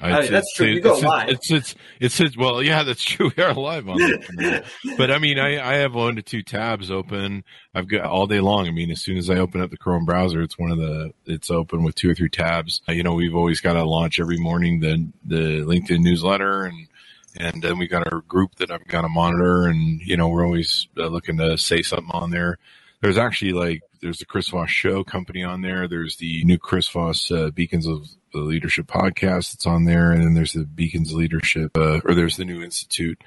[0.00, 0.66] I, oh, that's true.
[0.66, 1.28] you go it's, live.
[1.28, 3.30] It's, it's, it's, it's, well, yeah, that's true.
[3.36, 4.64] We are live on that.
[4.96, 7.44] but I mean, I, I have one to two tabs open.
[7.74, 8.66] I've got all day long.
[8.66, 11.12] I mean, as soon as I open up the Chrome browser, it's one of the,
[11.26, 12.80] it's open with two or three tabs.
[12.88, 16.88] Uh, you know, we've always got to launch every morning the, the LinkedIn newsletter and,
[17.36, 20.44] and then we got our group that I've got to monitor and, you know, we're
[20.44, 22.58] always uh, looking to say something on there.
[23.00, 25.88] There's actually like, there's the Chris Voss show company on there.
[25.88, 30.22] There's the new Chris Voss uh, Beacons of the leadership podcast that's on there, and
[30.22, 33.22] then there's the Beacons Leadership, uh, or there's the new institute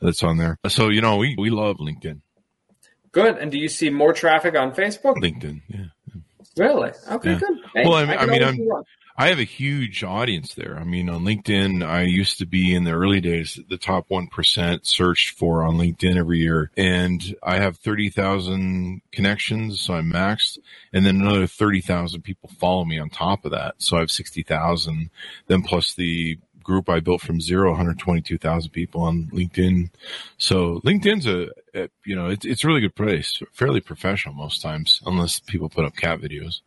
[0.00, 0.58] that's on there.
[0.68, 2.20] So you know, we we love LinkedIn.
[3.12, 3.38] Good.
[3.38, 5.16] And do you see more traffic on Facebook?
[5.16, 5.84] LinkedIn, yeah.
[6.56, 6.92] Really?
[7.10, 7.38] Okay, yeah.
[7.38, 7.58] good.
[7.74, 8.58] Hey, well, I, I, I mean, I'm
[9.20, 10.78] I have a huge audience there.
[10.78, 14.86] I mean, on LinkedIn, I used to be in the early days, the top 1%
[14.86, 16.70] searched for on LinkedIn every year.
[16.76, 19.80] And I have 30,000 connections.
[19.80, 20.58] So I'm maxed.
[20.92, 23.74] And then another 30,000 people follow me on top of that.
[23.78, 25.10] So I have 60,000.
[25.48, 29.90] Then plus the group I built from zero, 122,000 people on LinkedIn.
[30.36, 34.62] So LinkedIn's a, a you know, it's, it's a really good place, fairly professional most
[34.62, 36.60] times, unless people put up cat videos.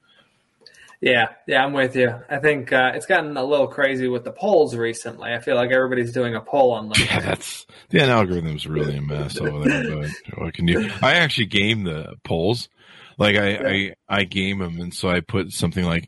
[1.02, 2.14] Yeah, yeah, I'm with you.
[2.30, 5.34] I think uh, it's gotten a little crazy with the polls recently.
[5.34, 7.06] I feel like everybody's doing a poll on LinkedIn.
[7.08, 10.02] Yeah, that's the algorithm's really a mess over there.
[10.30, 10.92] But what can you?
[11.02, 12.70] I actually game the polls.
[13.18, 13.94] Like I, yeah.
[14.10, 16.08] I, I game them, and so I put something like,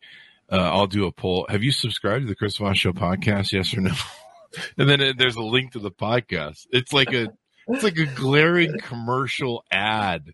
[0.52, 1.48] uh, "I'll do a poll.
[1.50, 3.52] Have you subscribed to the Chris Voss Show podcast?
[3.52, 3.94] Yes or no?"
[4.78, 6.68] and then it, there's a link to the podcast.
[6.72, 7.34] It's like a,
[7.68, 10.34] it's like a glaring commercial ad,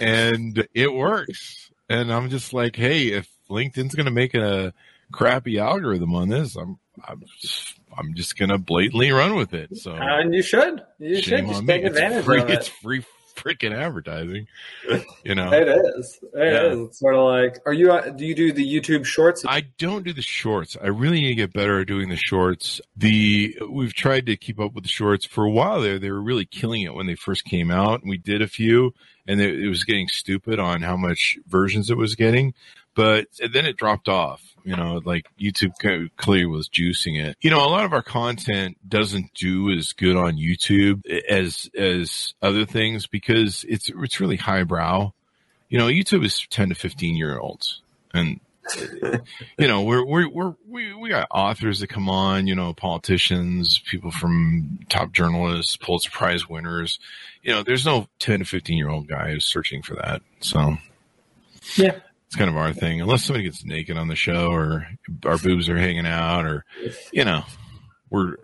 [0.00, 1.70] and it works.
[1.90, 4.72] And I'm just like, hey, if LinkedIn's going to make a
[5.12, 6.56] crappy algorithm on this.
[6.56, 9.76] I'm I'm just, I'm just going to blatantly run with it.
[9.76, 12.54] So and you should you should just take advantage it's free, of it.
[12.54, 13.04] It's free
[13.40, 14.46] freaking advertising.
[15.24, 16.18] You know, it is.
[16.22, 16.66] It yeah.
[16.66, 16.78] is.
[16.80, 17.92] It's sort of like, are you?
[17.92, 19.44] Uh, do you do the YouTube Shorts?
[19.46, 20.76] I don't do the Shorts.
[20.80, 22.80] I really need to get better at doing the Shorts.
[22.96, 25.80] The we've tried to keep up with the Shorts for a while.
[25.80, 28.02] There, they were really killing it when they first came out.
[28.04, 28.94] We did a few,
[29.26, 32.54] and it was getting stupid on how much versions it was getting
[33.00, 34.42] but then it dropped off.
[34.62, 35.72] You know, like YouTube
[36.18, 37.38] clearly was juicing it.
[37.40, 42.34] You know, a lot of our content doesn't do as good on YouTube as as
[42.42, 45.14] other things because it's it's really highbrow.
[45.70, 47.80] You know, YouTube is ten to fifteen year olds,
[48.12, 48.38] and
[49.58, 53.80] you know, we're, we're, we're, we, we got authors that come on, you know, politicians,
[53.90, 57.00] people from top journalists, Pulitzer Prize winners.
[57.42, 60.22] You know, there's no 10 to 15 year old guy who's searching for that.
[60.40, 60.76] So,
[61.76, 61.98] yeah,
[62.30, 64.86] it's kind of our thing, unless somebody gets naked on the show or
[65.24, 66.64] our boobs are hanging out or,
[67.10, 67.42] you know,
[68.08, 68.36] we're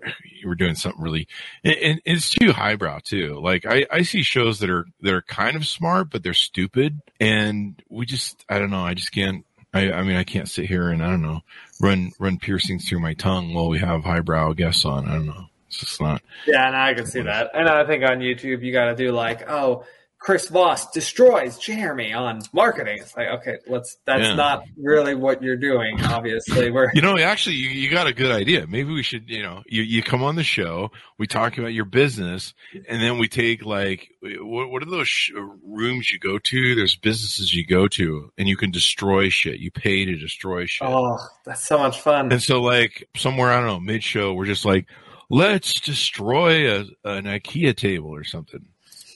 [0.45, 1.29] we're doing something really
[1.63, 3.39] and, and, it's too highbrow too.
[3.41, 7.01] Like I, I see shows that are that are kind of smart but they're stupid.
[7.21, 8.85] And we just i don't know.
[8.85, 11.43] I just can't i i mean i can't sit here and i don't know
[11.81, 15.07] run run piercings through my tongue while we have highbrow guests on.
[15.07, 15.47] I don't know.
[15.69, 17.51] It's just not yeah and i can see that.
[17.55, 19.85] And i think on youtube you got to do like oh
[20.27, 22.99] Chris Voss destroys Jeremy on marketing.
[23.01, 23.97] It's like, okay, let's.
[24.07, 24.35] That's yeah.
[24.35, 26.03] not really what you're doing.
[26.03, 26.91] Obviously, we're.
[26.95, 28.67] You know, actually, you, you got a good idea.
[28.67, 29.31] Maybe we should.
[29.31, 32.55] You know, you you come on the show, we talk about your business,
[32.89, 35.31] and then we take like, what, what are those sh-
[35.65, 36.75] rooms you go to?
[36.75, 39.61] There's businesses you go to, and you can destroy shit.
[39.61, 40.89] You pay to destroy shit.
[40.89, 42.33] Oh, that's so much fun.
[42.33, 44.89] And so, like, somewhere I don't know, mid show, we're just like,
[45.31, 48.67] let's destroy a, an IKEA table or something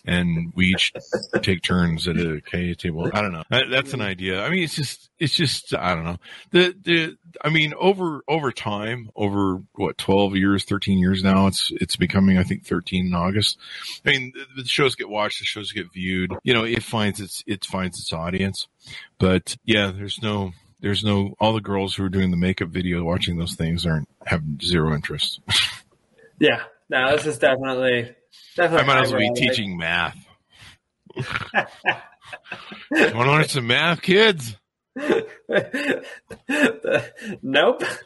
[0.07, 0.93] and we each
[1.43, 2.41] take turns at a
[2.75, 3.11] table.
[3.13, 3.45] I don't know.
[3.51, 4.43] that's an idea.
[4.43, 6.17] I mean, it's just, it's just, I don't know.
[6.51, 11.71] The, the, I mean, over, over time, over what, 12 years, 13 years now, it's,
[11.75, 13.59] it's becoming, I think, 13 in August.
[14.05, 17.21] I mean, the, the shows get watched, the shows get viewed, you know, it finds
[17.21, 18.69] its, it finds its audience.
[19.19, 23.05] But yeah, there's no, there's no, all the girls who are doing the makeup video
[23.05, 25.41] watching those things aren't, have zero interest.
[26.39, 26.63] yeah.
[26.89, 28.17] No, this is definitely
[28.59, 30.17] I might as well be teaching math.
[32.91, 34.57] Want to learn some math, kids?
[34.97, 35.13] nope.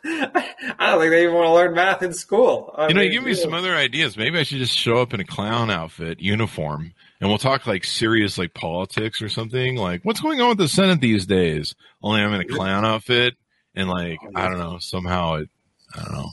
[0.05, 0.37] I
[0.79, 2.75] don't think they even want to learn math in school.
[2.77, 4.17] I you know, mean, give me some other ideas.
[4.17, 7.85] Maybe I should just show up in a clown outfit, uniform, and we'll talk like
[7.85, 9.77] serious, like politics or something.
[9.77, 11.75] Like, what's going on with the Senate these days?
[12.03, 13.35] Only I'm in a clown outfit,
[13.75, 15.49] and like, oh, I don't know, somehow it,
[15.95, 16.31] I don't know.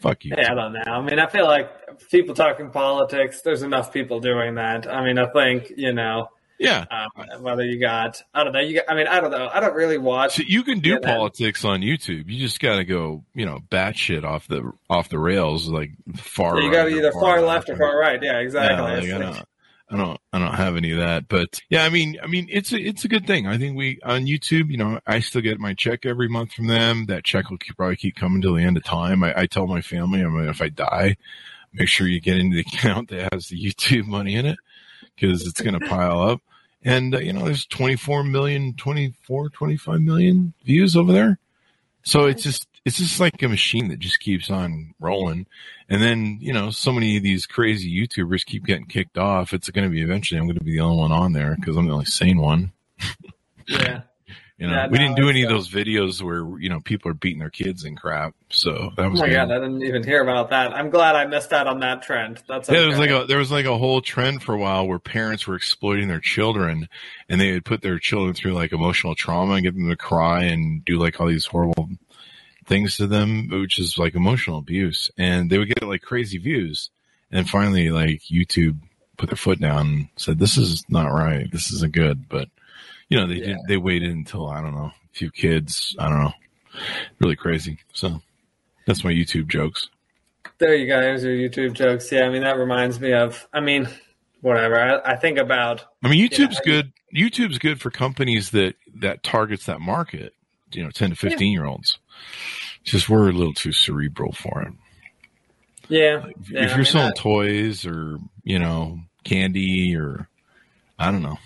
[0.00, 0.34] Fuck you.
[0.36, 0.80] Yeah, I don't know.
[0.86, 1.70] I mean, I feel like
[2.10, 3.42] people talking politics.
[3.42, 4.86] There's enough people doing that.
[4.90, 6.28] I mean, I think you know.
[6.58, 6.84] Yeah.
[6.90, 8.58] Um, whether you got, I don't know.
[8.58, 9.48] You, got, I mean, I don't know.
[9.52, 10.34] I don't really watch.
[10.34, 12.28] So you can do politics on YouTube.
[12.28, 16.58] You just got to go, you know, batshit off the off the rails, like far.
[16.58, 18.20] Yeah, you got to either far, far left or far right.
[18.20, 19.08] Yeah, exactly.
[19.08, 19.44] Yeah, like,
[19.90, 21.28] I don't I don't have any of that.
[21.28, 23.46] But yeah, I mean I mean it's a it's a good thing.
[23.46, 26.66] I think we on YouTube, you know, I still get my check every month from
[26.66, 27.06] them.
[27.06, 29.24] That check will keep, probably keep coming till the end of time.
[29.24, 31.16] I, I tell my family, I mean, if I die,
[31.72, 34.58] make sure you get into the account that has the YouTube money in it
[35.14, 36.40] because it's going to pile up.
[36.84, 41.38] And uh, you know, there's 24 million, 24, 25 million views over there.
[42.04, 45.46] So it's just it's just like a machine that just keeps on rolling.
[45.88, 49.52] And then, you know, so many of these crazy YouTubers keep getting kicked off.
[49.52, 51.76] It's going to be eventually I'm going to be the only one on there because
[51.76, 52.72] I'm the only sane one.
[53.68, 54.02] yeah.
[54.58, 57.08] You know, yeah, we no, didn't do any of those videos where you know people
[57.12, 58.34] are beating their kids and crap.
[58.50, 59.20] So that was.
[59.20, 59.36] Oh my good.
[59.36, 60.74] god, I didn't even hear about that.
[60.74, 62.42] I'm glad I missed out on that trend.
[62.48, 62.74] That's okay.
[62.76, 62.80] yeah.
[62.80, 65.46] There was like a there was like a whole trend for a while where parents
[65.46, 66.88] were exploiting their children,
[67.28, 70.42] and they would put their children through like emotional trauma and get them to cry
[70.42, 71.88] and do like all these horrible
[72.68, 76.90] things to them, which is like emotional abuse, and they would get like crazy views.
[77.32, 78.78] And finally, like YouTube
[79.16, 81.50] put their foot down and said, "This is not right.
[81.50, 82.48] This isn't good." But
[83.08, 83.46] you know, they yeah.
[83.46, 83.56] did.
[83.66, 85.96] They waited until I don't know, a few kids.
[85.98, 86.34] I don't know,
[87.18, 87.78] really crazy.
[87.92, 88.20] So
[88.86, 89.88] that's my YouTube jokes.
[90.58, 91.00] There you go.
[91.00, 92.12] There's your YouTube jokes.
[92.12, 93.48] Yeah, I mean that reminds me of.
[93.52, 93.88] I mean,
[94.42, 94.78] whatever.
[94.78, 95.84] I, I think about.
[96.02, 96.92] I mean, YouTube's you know, good.
[97.14, 100.34] YouTube's good for companies that that targets that market.
[100.72, 101.60] You know, ten to fifteen yeah.
[101.60, 101.98] year olds
[102.84, 104.72] just we're a little too cerebral for it.
[105.88, 106.22] Yeah.
[106.24, 110.28] Like, yeah if you're mean, selling toys or, you know, candy or
[110.98, 111.38] I don't know.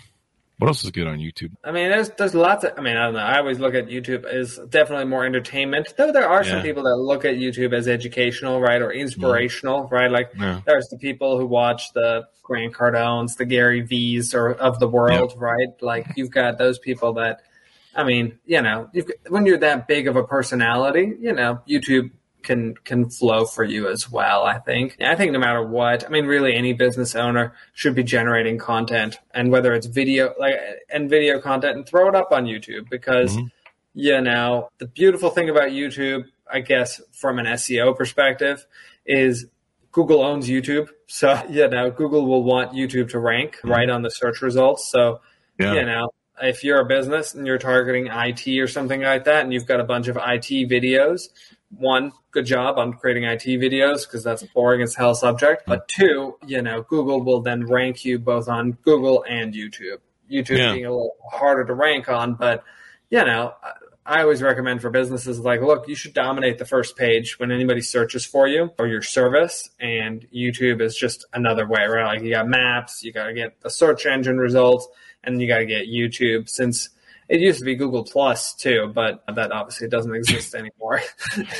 [0.59, 1.51] What else is good on YouTube?
[1.63, 2.71] I mean, there's there's lots of.
[2.77, 3.19] I mean, I don't know.
[3.19, 5.93] I always look at YouTube as definitely more entertainment.
[5.97, 6.51] Though there are yeah.
[6.51, 10.09] some people that look at YouTube as educational, right, or inspirational, right?
[10.09, 10.61] Like yeah.
[10.65, 15.33] there's the people who watch the Grant Cardones, the Gary V's, or of the world,
[15.35, 15.67] right?
[15.81, 17.41] Like you've got those people that
[17.95, 18.89] I mean, you know,
[19.29, 22.11] when you're that big of a personality, you know, YouTube
[22.43, 24.43] can can flow for you as well.
[24.43, 24.97] I think.
[25.01, 29.19] I think no matter what, I mean, really, any business owner should be generating content,
[29.33, 30.55] and whether it's video, like
[30.89, 33.47] and video content, and throw it up on YouTube because, mm-hmm.
[33.93, 38.65] you know, the beautiful thing about YouTube, I guess, from an SEO perspective,
[39.05, 39.47] is
[39.91, 43.71] Google owns YouTube, so you know, Google will want YouTube to rank mm-hmm.
[43.71, 44.89] right on the search results.
[44.91, 45.21] So.
[45.59, 45.73] Yeah.
[45.75, 46.09] You know,
[46.41, 49.79] if you're a business and you're targeting IT or something like that, and you've got
[49.79, 51.29] a bunch of IT videos,
[51.69, 55.63] one, good job on creating IT videos because that's a boring as hell subject.
[55.65, 59.99] But two, you know, Google will then rank you both on Google and YouTube.
[60.31, 60.73] YouTube yeah.
[60.73, 62.63] being a little harder to rank on, but
[63.09, 63.53] you know,
[64.05, 67.79] I always recommend for businesses like, look, you should dominate the first page when anybody
[67.79, 69.69] searches for you or your service.
[69.79, 72.15] And YouTube is just another way, right?
[72.15, 74.87] Like you got maps, you got to get the search engine results,
[75.23, 76.89] and you got to get YouTube since
[77.29, 81.01] it used to be Google Plus too, but that obviously doesn't exist anymore.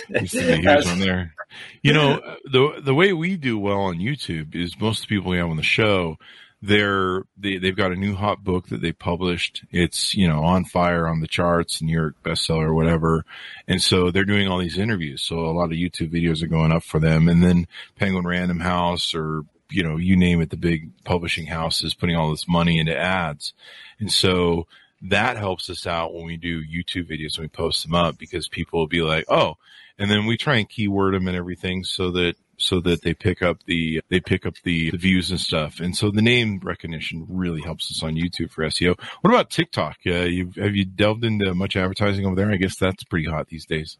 [0.09, 1.33] used to be huge on there.
[1.81, 5.31] You know, the the way we do well on YouTube is most of the people
[5.31, 6.17] we have on the show
[6.63, 10.63] they're they, they've got a new hot book that they published it's you know on
[10.63, 13.25] fire on the charts new york bestseller or whatever
[13.67, 16.71] and so they're doing all these interviews so a lot of youtube videos are going
[16.71, 20.57] up for them and then penguin random house or you know you name it the
[20.57, 23.53] big publishing houses putting all this money into ads
[23.99, 24.67] and so
[25.01, 28.47] that helps us out when we do youtube videos and we post them up because
[28.47, 29.55] people will be like oh
[29.97, 33.41] and then we try and keyword them and everything so that so that they pick
[33.41, 35.79] up the they pick up the, the, views and stuff.
[35.79, 38.99] And so the name recognition really helps us on YouTube for SEO.
[39.21, 39.97] What about TikTok?
[40.05, 42.51] Uh, have you delved into much advertising over there?
[42.51, 43.97] I guess that's pretty hot these days.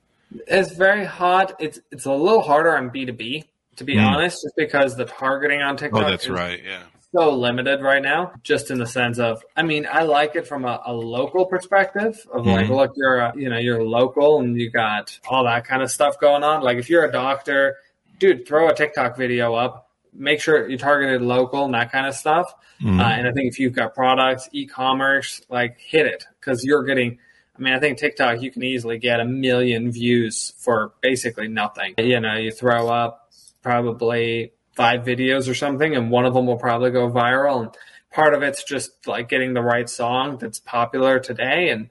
[0.48, 1.54] It's very hot.
[1.60, 3.46] It's it's a little harder on B two B
[3.78, 4.06] to be mm.
[4.06, 6.04] honest, just because the targeting on TikTok.
[6.04, 6.62] Oh, that's right.
[6.64, 6.84] Yeah.
[7.16, 10.66] So limited right now, just in the sense of, I mean, I like it from
[10.66, 12.50] a, a local perspective of mm-hmm.
[12.50, 15.92] like, look, you're, a, you know, you're local and you got all that kind of
[15.92, 16.64] stuff going on.
[16.64, 17.76] Like if you're a doctor
[18.24, 19.90] dude, throw a TikTok video up.
[20.14, 22.54] Make sure you targeted local and that kind of stuff.
[22.82, 23.00] Mm-hmm.
[23.00, 27.18] Uh, and I think if you've got products, e-commerce, like hit it because you're getting.
[27.58, 31.96] I mean, I think TikTok you can easily get a million views for basically nothing.
[31.98, 33.23] You know, you throw up
[33.64, 37.64] probably five videos or something, and one of them will probably go viral.
[37.64, 37.76] And
[38.12, 41.90] part of it's just like getting the right song that's popular today, and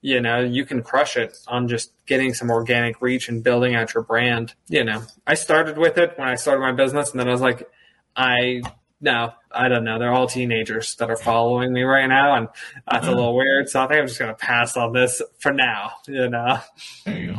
[0.00, 3.94] you know, you can crush it on just getting some organic reach and building out
[3.94, 4.54] your brand.
[4.68, 7.40] You know, I started with it when I started my business, and then I was
[7.40, 7.68] like,
[8.14, 8.62] I
[9.00, 9.98] no, I don't know.
[9.98, 12.48] They're all teenagers that are following me right now, and
[12.90, 13.16] that's a uh-huh.
[13.16, 13.68] little weird.
[13.68, 15.92] So I think I'm just gonna pass on this for now.
[16.06, 16.58] You know.
[17.04, 17.38] There you go.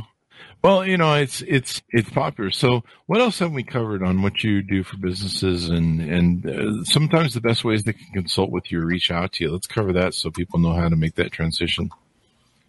[0.66, 2.50] Well, you know, it's it's it's popular.
[2.50, 6.84] So, what else have we covered on what you do for businesses, and and uh,
[6.86, 9.52] sometimes the best ways they can consult with you, or reach out to you.
[9.52, 11.92] Let's cover that so people know how to make that transition.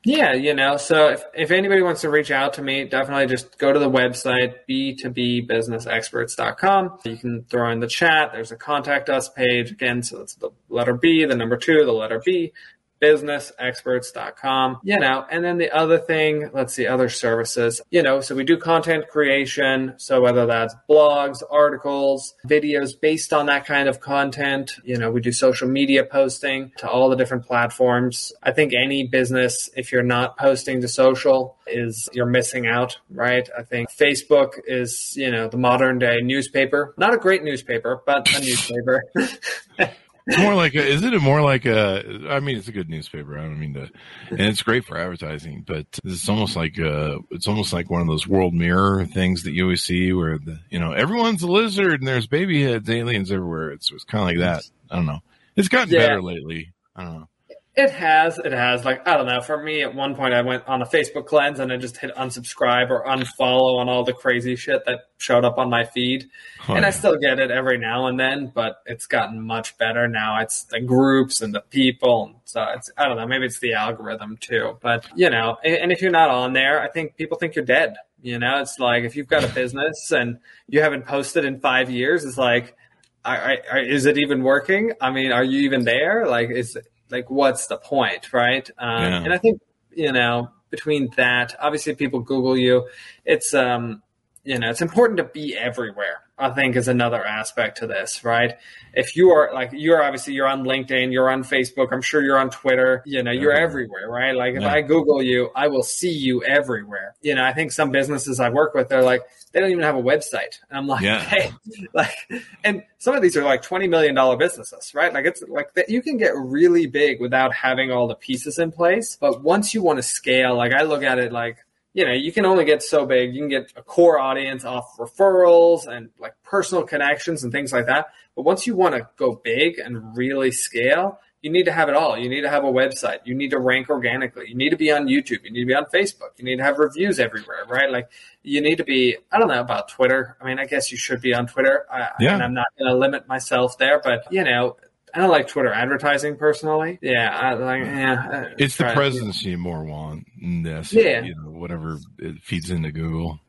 [0.05, 3.57] Yeah, you know, so if, if anybody wants to reach out to me, definitely just
[3.59, 6.99] go to the website, b2bbusinessexperts.com.
[7.03, 8.33] You can throw in the chat.
[8.33, 9.71] There's a contact us page.
[9.73, 12.53] Again, so it's the letter B, the number two, the letter B,
[13.01, 18.35] businessexperts.com, you know, and then the other thing, let's see, other services, you know, so
[18.35, 19.95] we do content creation.
[19.99, 25.21] So whether that's blogs, articles, videos based on that kind of content, you know, we
[25.21, 28.33] do social media posting to all the different platforms.
[28.43, 33.49] I think any business, if you're not posting to social, is you're missing out, right?
[33.57, 36.95] I think Facebook is, you know, the modern day newspaper.
[36.97, 39.03] Not a great newspaper, but a newspaper.
[40.27, 42.91] It's more like a, is it a more like a, I mean, it's a good
[42.91, 43.39] newspaper.
[43.39, 43.89] I don't mean to,
[44.31, 48.09] and it's great for advertising, but it's almost like a, it's almost like one of
[48.09, 52.01] those world mirror things that you always see where the, you know, everyone's a lizard
[52.01, 53.71] and there's baby heads, aliens everywhere.
[53.71, 54.69] It's, it's kind of like that.
[54.91, 55.21] I don't know.
[55.55, 56.01] It's gotten yeah.
[56.01, 56.73] better lately.
[56.97, 57.29] I don't know.
[57.77, 58.39] It has.
[58.39, 58.87] It has.
[58.87, 59.43] Like, I don't know.
[59.43, 62.15] For me, at one point, I went on a Facebook cleanse and I just hit
[62.15, 66.31] unsubscribe or unfollow on all the crazy shit that showed up on my feed.
[66.69, 66.89] Oh, and yeah.
[66.89, 70.41] I still get it every now and then, but it's gotten much better now.
[70.41, 72.41] It's the groups and the people.
[72.47, 73.27] So it's, I don't know.
[73.27, 74.79] Maybe it's the algorithm too.
[74.81, 77.97] But, you know, and if you're not on there, I think people think you're dead.
[78.23, 81.91] You know, it's like if you've got a business and you haven't posted in five
[81.91, 82.75] years, it's like,
[83.23, 84.93] I, I, is it even working?
[85.01, 86.27] I mean, are you even there?
[86.27, 86.79] Like, is
[87.11, 88.69] like what's the point, right?
[88.79, 89.23] Um, yeah.
[89.25, 89.61] And I think
[89.93, 92.89] you know between that, obviously people Google you.
[93.25, 94.03] It's um,
[94.45, 96.23] you know it's important to be everywhere.
[96.39, 98.55] I think is another aspect to this, right?
[98.93, 102.39] If you are like you're obviously you're on LinkedIn, you're on Facebook, I'm sure you're
[102.39, 104.37] on Twitter, you know, you're everywhere, right?
[104.37, 104.73] Like if yeah.
[104.73, 107.15] I Google you, I will see you everywhere.
[107.23, 109.23] You know, I think some businesses I work with, they're like,
[109.53, 110.61] they don't even have a website.
[110.69, 111.21] And I'm like, yeah.
[111.21, 111.53] hey,
[111.95, 112.15] like,
[112.63, 115.15] and some of these are like $20 million businesses, right?
[115.15, 118.73] Like it's like that you can get really big without having all the pieces in
[118.73, 119.17] place.
[119.19, 121.65] But once you want to scale, like I look at it like,
[121.97, 123.35] you know, you can only get so big.
[123.35, 127.87] You can get a core audience off referrals and like personal connections and things like
[127.87, 128.09] that.
[128.35, 131.95] But once you want to go big and really scale, you need to have it
[131.95, 132.19] all.
[132.19, 133.21] You need to have a website.
[133.25, 134.45] You need to rank organically.
[134.47, 135.43] You need to be on YouTube.
[135.45, 136.37] You need to be on Facebook.
[136.37, 137.91] You need to have reviews everywhere, right?
[137.91, 138.11] Like
[138.43, 140.37] you need to be, I don't know about Twitter.
[140.39, 141.87] I mean, I guess you should be on Twitter.
[141.91, 142.35] I, yeah.
[142.35, 144.77] And I'm not going to limit myself there, but you know,
[145.17, 146.99] I don't like Twitter advertising personally.
[147.01, 147.97] Yeah, I like hmm.
[147.97, 148.29] yeah.
[148.31, 150.93] Uh, it's the presence you more want in this.
[150.93, 153.41] Yeah, you know, whatever it feeds into Google.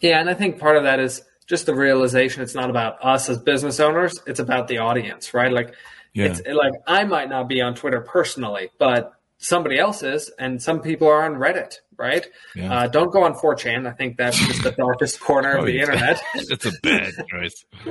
[0.00, 3.28] Yeah, and I think part of that is just the realization it's not about us
[3.28, 5.52] as business owners; it's about the audience, right?
[5.52, 5.74] Like,
[6.14, 6.26] yeah.
[6.26, 11.08] it's like I might not be on Twitter personally, but somebody else's, and some people
[11.08, 12.26] are on Reddit, right?
[12.56, 12.72] Yeah.
[12.74, 13.86] Uh, don't go on 4chan.
[13.86, 15.80] I think that's just the darkest corner of Oh, the yeah.
[15.82, 16.20] internet.
[16.48, 17.64] That's a bad choice.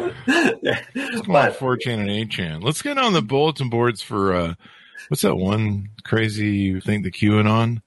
[0.61, 0.81] yeah.
[1.27, 2.63] But 4chan and 8chan.
[2.63, 4.53] Let's get on the bulletin boards for uh
[5.07, 7.81] what's that one crazy thing, the QAnon?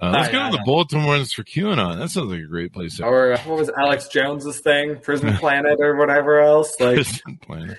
[0.00, 1.98] Uh, let's Oh, get yeah, on the bulletin boards for QAnon.
[1.98, 5.36] That sounds like a great place to or uh, what was Alex Jones's thing, Prison
[5.36, 6.74] Planet or whatever else?
[6.80, 7.78] Like, Prison Planet.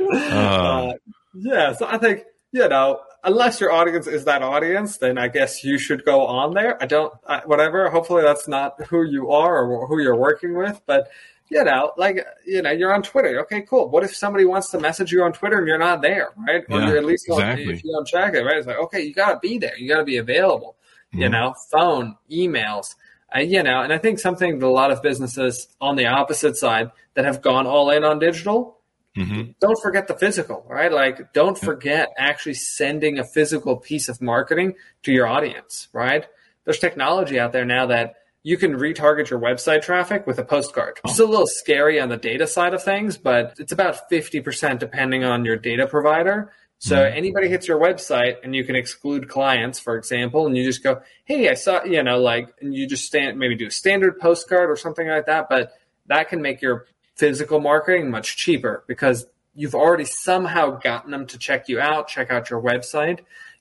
[0.00, 0.92] uh,
[1.34, 1.72] yeah.
[1.74, 5.78] So I think you know, unless your audience is that audience, then I guess you
[5.78, 6.80] should go on there.
[6.82, 7.88] I don't, I, whatever.
[7.90, 11.08] Hopefully, that's not who you are or who you're working with, but.
[11.50, 13.38] You know, like you know, you're on Twitter.
[13.42, 13.90] Okay, cool.
[13.90, 16.64] What if somebody wants to message you on Twitter and you're not there, right?
[16.70, 17.70] Or you're at least exactly.
[17.70, 18.56] if you don't check it, right?
[18.56, 19.76] It's like, okay, you got to be there.
[19.76, 20.76] You got to be available.
[21.12, 21.32] You Mhm.
[21.32, 22.94] know, phone, emails,
[23.36, 26.56] uh, you know, and I think something that a lot of businesses on the opposite
[26.56, 28.78] side that have gone all in on digital
[29.16, 29.54] Mhm.
[29.60, 30.90] don't forget the physical, right?
[30.90, 36.26] Like, don't forget actually sending a physical piece of marketing to your audience, right?
[36.64, 41.00] There's technology out there now that you can retarget your website traffic with a postcard.
[41.04, 45.24] It's a little scary on the data side of things, but it's about 50% depending
[45.24, 46.52] on your data provider.
[46.78, 50.82] So anybody hits your website and you can exclude clients, for example, and you just
[50.82, 54.20] go, Hey, I saw, you know, like, and you just stand, maybe do a standard
[54.20, 55.48] postcard or something like that.
[55.48, 55.72] But
[56.06, 56.84] that can make your
[57.16, 62.30] physical marketing much cheaper because you've already somehow gotten them to check you out, check
[62.30, 63.20] out your website,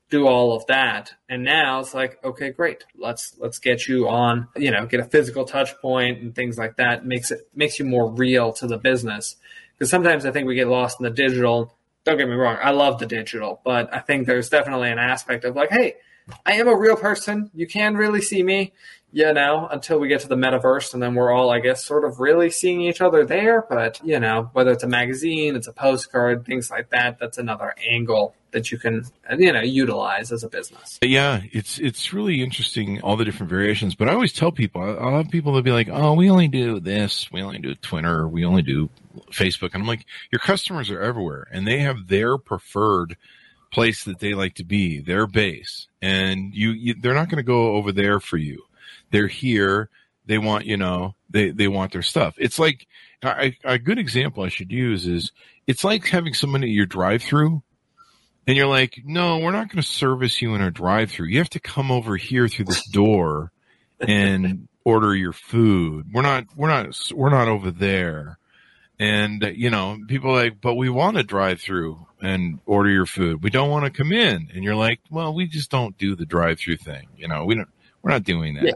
[0.10, 1.14] do all of that.
[1.30, 2.86] And now it's like, okay, great.
[2.96, 6.78] Let's let's get you on, you know, get a physical touch point and things like
[6.78, 7.06] that.
[7.06, 9.36] Makes it makes you more real to the business.
[9.74, 11.76] Because sometimes I think we get lost in the digital.
[12.04, 15.46] Don't get me wrong, I love the digital, but I think there's definitely an aspect
[15.46, 15.96] of like, hey,
[16.46, 17.50] I am a real person.
[17.54, 18.74] You can really see me,
[19.14, 22.04] you know, until we get to the metaverse, and then we're all, I guess, sort
[22.04, 23.64] of really seeing each other there.
[23.70, 27.76] But you know, whether it's a magazine, it's a postcard, things like that, that's another
[27.90, 29.04] angle that you can,
[29.38, 31.00] you know, utilize as a business.
[31.04, 33.94] Yeah, it's it's really interesting all the different variations.
[33.96, 36.48] But I always tell people, I- I'll have people that be like, "Oh, we only
[36.48, 38.90] do this, we only do Twitter, we only do
[39.32, 43.16] Facebook," and I'm like, "Your customers are everywhere, and they have their preferred
[43.72, 47.44] place that they like to be, their base, and you, you they're not going to
[47.44, 48.64] go over there for you.
[49.14, 49.90] They're here.
[50.26, 52.36] They want you know they they want their stuff.
[52.38, 52.88] It's like
[53.24, 55.32] a, a good example I should use is
[55.68, 57.64] it's like having someone at your drive-through
[58.46, 61.28] and you're like, no, we're not going to service you in our drive through.
[61.28, 63.52] You have to come over here through this door
[64.02, 66.08] and order your food.
[66.14, 68.38] We're not, we're not, we're not over there.
[69.00, 72.90] And, uh, you know, people are like, but we want to drive through and order
[72.90, 73.44] your food.
[73.44, 74.50] We don't want to come in.
[74.54, 77.08] And you're like, well, we just don't do the drive through thing.
[77.16, 77.70] You know, we don't,
[78.02, 78.66] we're not doing that.
[78.66, 78.74] Yeah.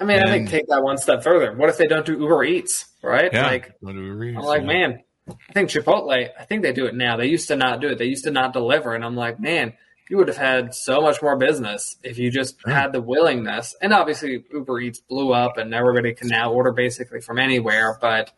[0.00, 1.52] I mean, I think take that one step further.
[1.54, 3.32] What if they don't do Uber Eats, right?
[3.32, 3.46] Yeah.
[3.46, 4.36] Like, What do we read?
[4.36, 4.66] I'm like, Yeah.
[4.66, 7.16] man, I think Chipotle, I think they do it now.
[7.16, 7.98] They used to not do it.
[7.98, 8.94] They used to not deliver.
[8.94, 9.72] And I'm like, man,
[10.10, 12.72] you would have had so much more business if you just Sure.
[12.72, 13.74] had the willingness.
[13.80, 17.96] And obviously, Uber Eats blew up and everybody can now order basically from anywhere.
[18.00, 18.32] But,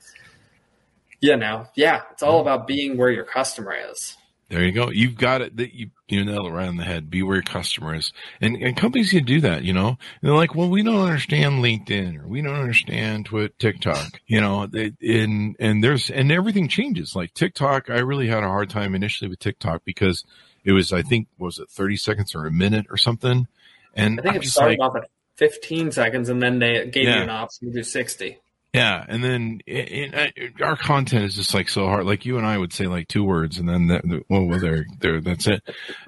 [1.21, 4.17] you know, yeah, it's all about being where your customer is.
[4.49, 4.91] There you go.
[4.91, 5.57] You've got it.
[5.57, 7.11] That you you nailed it right on the head.
[7.11, 9.65] Be where your customer is, and and companies can do that.
[9.65, 13.51] You know, and they're like, well, we don't understand LinkedIn or we don't understand Twi-
[13.59, 14.21] TikTok.
[14.27, 17.17] You know, they, and and there's and everything changes.
[17.17, 20.25] Like TikTok, I really had a hard time initially with TikTok because
[20.65, 23.49] it was I think was it thirty seconds or a minute or something,
[23.95, 27.05] and I think I'm it started like, off at 15 seconds and then they gave
[27.05, 27.17] Yeah.
[27.17, 28.39] you an option to do 60.
[28.77, 32.05] Yeah, and then it, it, our content is just like so hard.
[32.05, 34.85] Like you and I would say like two words, and then that, well, well, there,
[35.01, 35.63] there, that's it.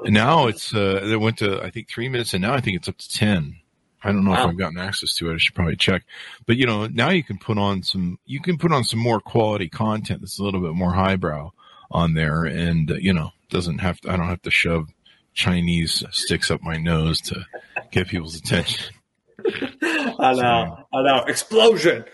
[0.04, 2.76] And now it's uh, it went to I think three minutes, and now I think
[2.76, 3.56] it's up to ten.
[4.04, 5.34] I don't know if I've gotten access to it.
[5.34, 6.04] I should probably check.
[6.46, 9.18] But you know, now you can put on some, you can put on some more
[9.18, 11.52] quality content that's a little bit more highbrow
[11.90, 14.10] on there, and uh, you know, doesn't have to.
[14.10, 14.88] I don't have to shove
[15.32, 17.46] Chinese sticks up my nose to
[17.90, 18.94] get people's attention.
[19.82, 20.84] I know.
[20.92, 21.24] I know.
[21.26, 22.04] Explosion.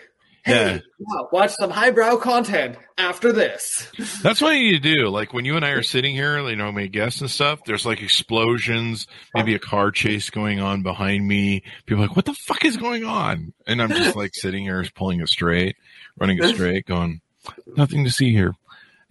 [0.46, 0.80] Yeah.
[0.98, 3.90] Wow, watch some highbrow content after this.
[4.22, 5.08] That's what you do.
[5.08, 7.86] Like when you and I are sitting here, you know, my guests and stuff, there's
[7.86, 11.62] like explosions, maybe a car chase going on behind me.
[11.86, 13.54] People are like, what the fuck is going on?
[13.66, 15.76] And I'm just like sitting here pulling it straight,
[16.18, 17.22] running it straight, going,
[17.66, 18.54] nothing to see here.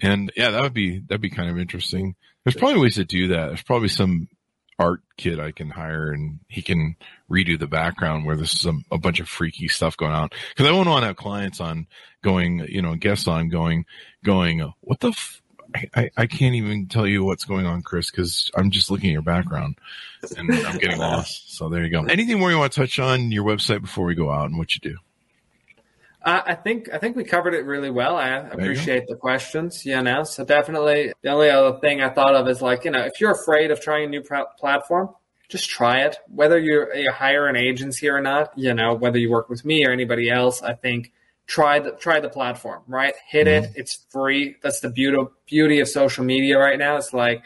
[0.01, 2.15] And yeah, that would be, that'd be kind of interesting.
[2.43, 3.47] There's probably ways to do that.
[3.47, 4.27] There's probably some
[4.79, 6.95] art kid I can hire and he can
[7.29, 10.29] redo the background where there's some, a bunch of freaky stuff going on.
[10.55, 11.87] Cause I wouldn't want to have clients on
[12.23, 13.85] going, you know, guests on going,
[14.23, 15.41] going, what the f-
[15.75, 19.09] I, I, I can't even tell you what's going on, Chris, because I'm just looking
[19.09, 19.77] at your background
[20.37, 21.55] and I'm getting lost.
[21.55, 22.03] So there you go.
[22.03, 24.75] Anything more you want to touch on your website before we go out and what
[24.75, 24.97] you do?
[26.23, 28.15] Uh, I think I think we covered it really well.
[28.15, 29.85] I appreciate the questions.
[29.85, 33.01] You know, so definitely the only other thing I thought of is like you know
[33.01, 35.09] if you're afraid of trying a new pr- platform,
[35.49, 36.17] just try it.
[36.27, 39.85] Whether you're, you hire an agency or not, you know, whether you work with me
[39.85, 41.11] or anybody else, I think
[41.45, 43.13] try the try the platform, right?
[43.27, 43.65] Hit mm-hmm.
[43.65, 43.71] it.
[43.75, 44.55] It's free.
[44.63, 46.97] That's the beauty beauty of social media right now.
[46.97, 47.43] It's like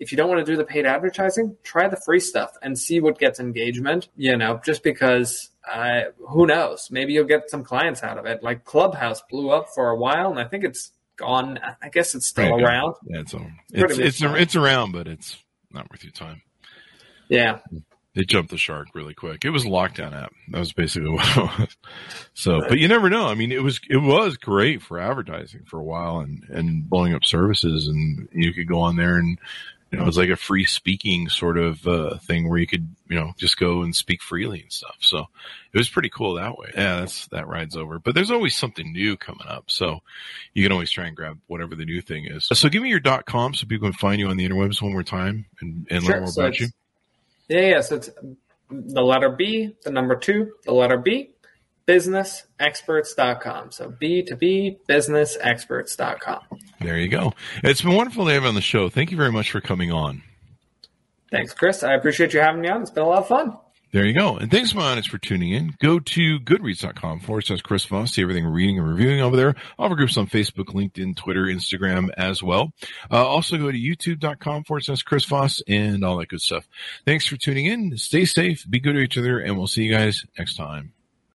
[0.00, 3.00] if you don't want to do the paid advertising, try the free stuff and see
[3.00, 4.08] what gets engagement.
[4.16, 6.88] You know, just because uh, who knows?
[6.90, 8.42] Maybe you'll get some clients out of it.
[8.42, 11.60] Like Clubhouse blew up for a while, and I think it's gone.
[11.82, 12.94] I guess it's still right, around.
[13.04, 13.34] Yeah, it's
[13.70, 15.36] it's it's, it's around, but it's
[15.70, 16.42] not worth your time.
[17.28, 17.58] Yeah.
[18.12, 19.44] It jumped the shark really quick.
[19.44, 20.32] It was a lockdown app.
[20.48, 21.76] That was basically what it was.
[22.34, 23.26] So, but you never know.
[23.26, 27.14] I mean, it was it was great for advertising for a while and and blowing
[27.14, 29.38] up services, and you could go on there and
[29.90, 32.88] you know, it was like a free speaking sort of uh, thing where you could,
[33.08, 34.96] you know, just go and speak freely and stuff.
[35.00, 35.26] So
[35.72, 36.70] it was pretty cool that way.
[36.74, 37.98] Yeah, that's that rides over.
[37.98, 40.00] But there's always something new coming up, so
[40.54, 42.48] you can always try and grab whatever the new thing is.
[42.52, 44.92] So give me your dot com so people can find you on the interwebs one
[44.92, 46.14] more time and, and sure.
[46.14, 46.68] learn more so about you.
[47.48, 47.80] Yeah, yeah.
[47.80, 48.10] So it's
[48.70, 51.30] the letter B, the number two, the letter B,
[51.90, 53.72] businessexperts.com.
[53.72, 56.40] So B2B businessexperts.com.
[56.80, 57.32] There you go.
[57.64, 58.88] It's been wonderful to have you on the show.
[58.88, 60.22] Thank you very much for coming on.
[61.32, 61.82] Thanks, Chris.
[61.82, 62.82] I appreciate you having me on.
[62.82, 63.56] It's been a lot of fun.
[63.92, 64.36] There you go.
[64.36, 65.74] And thanks, my audience, for tuning in.
[65.80, 68.12] Go to goodreads.com forward slash Chris Voss.
[68.12, 69.56] See everything we're reading and reviewing over there.
[69.80, 72.72] All of our groups on Facebook, LinkedIn, Twitter, Instagram as well.
[73.10, 76.68] Uh, also go to youtube.com forward slash Chris Voss and all that good stuff.
[77.04, 77.96] Thanks for tuning in.
[77.96, 80.92] Stay safe, be good to each other, and we'll see you guys next time.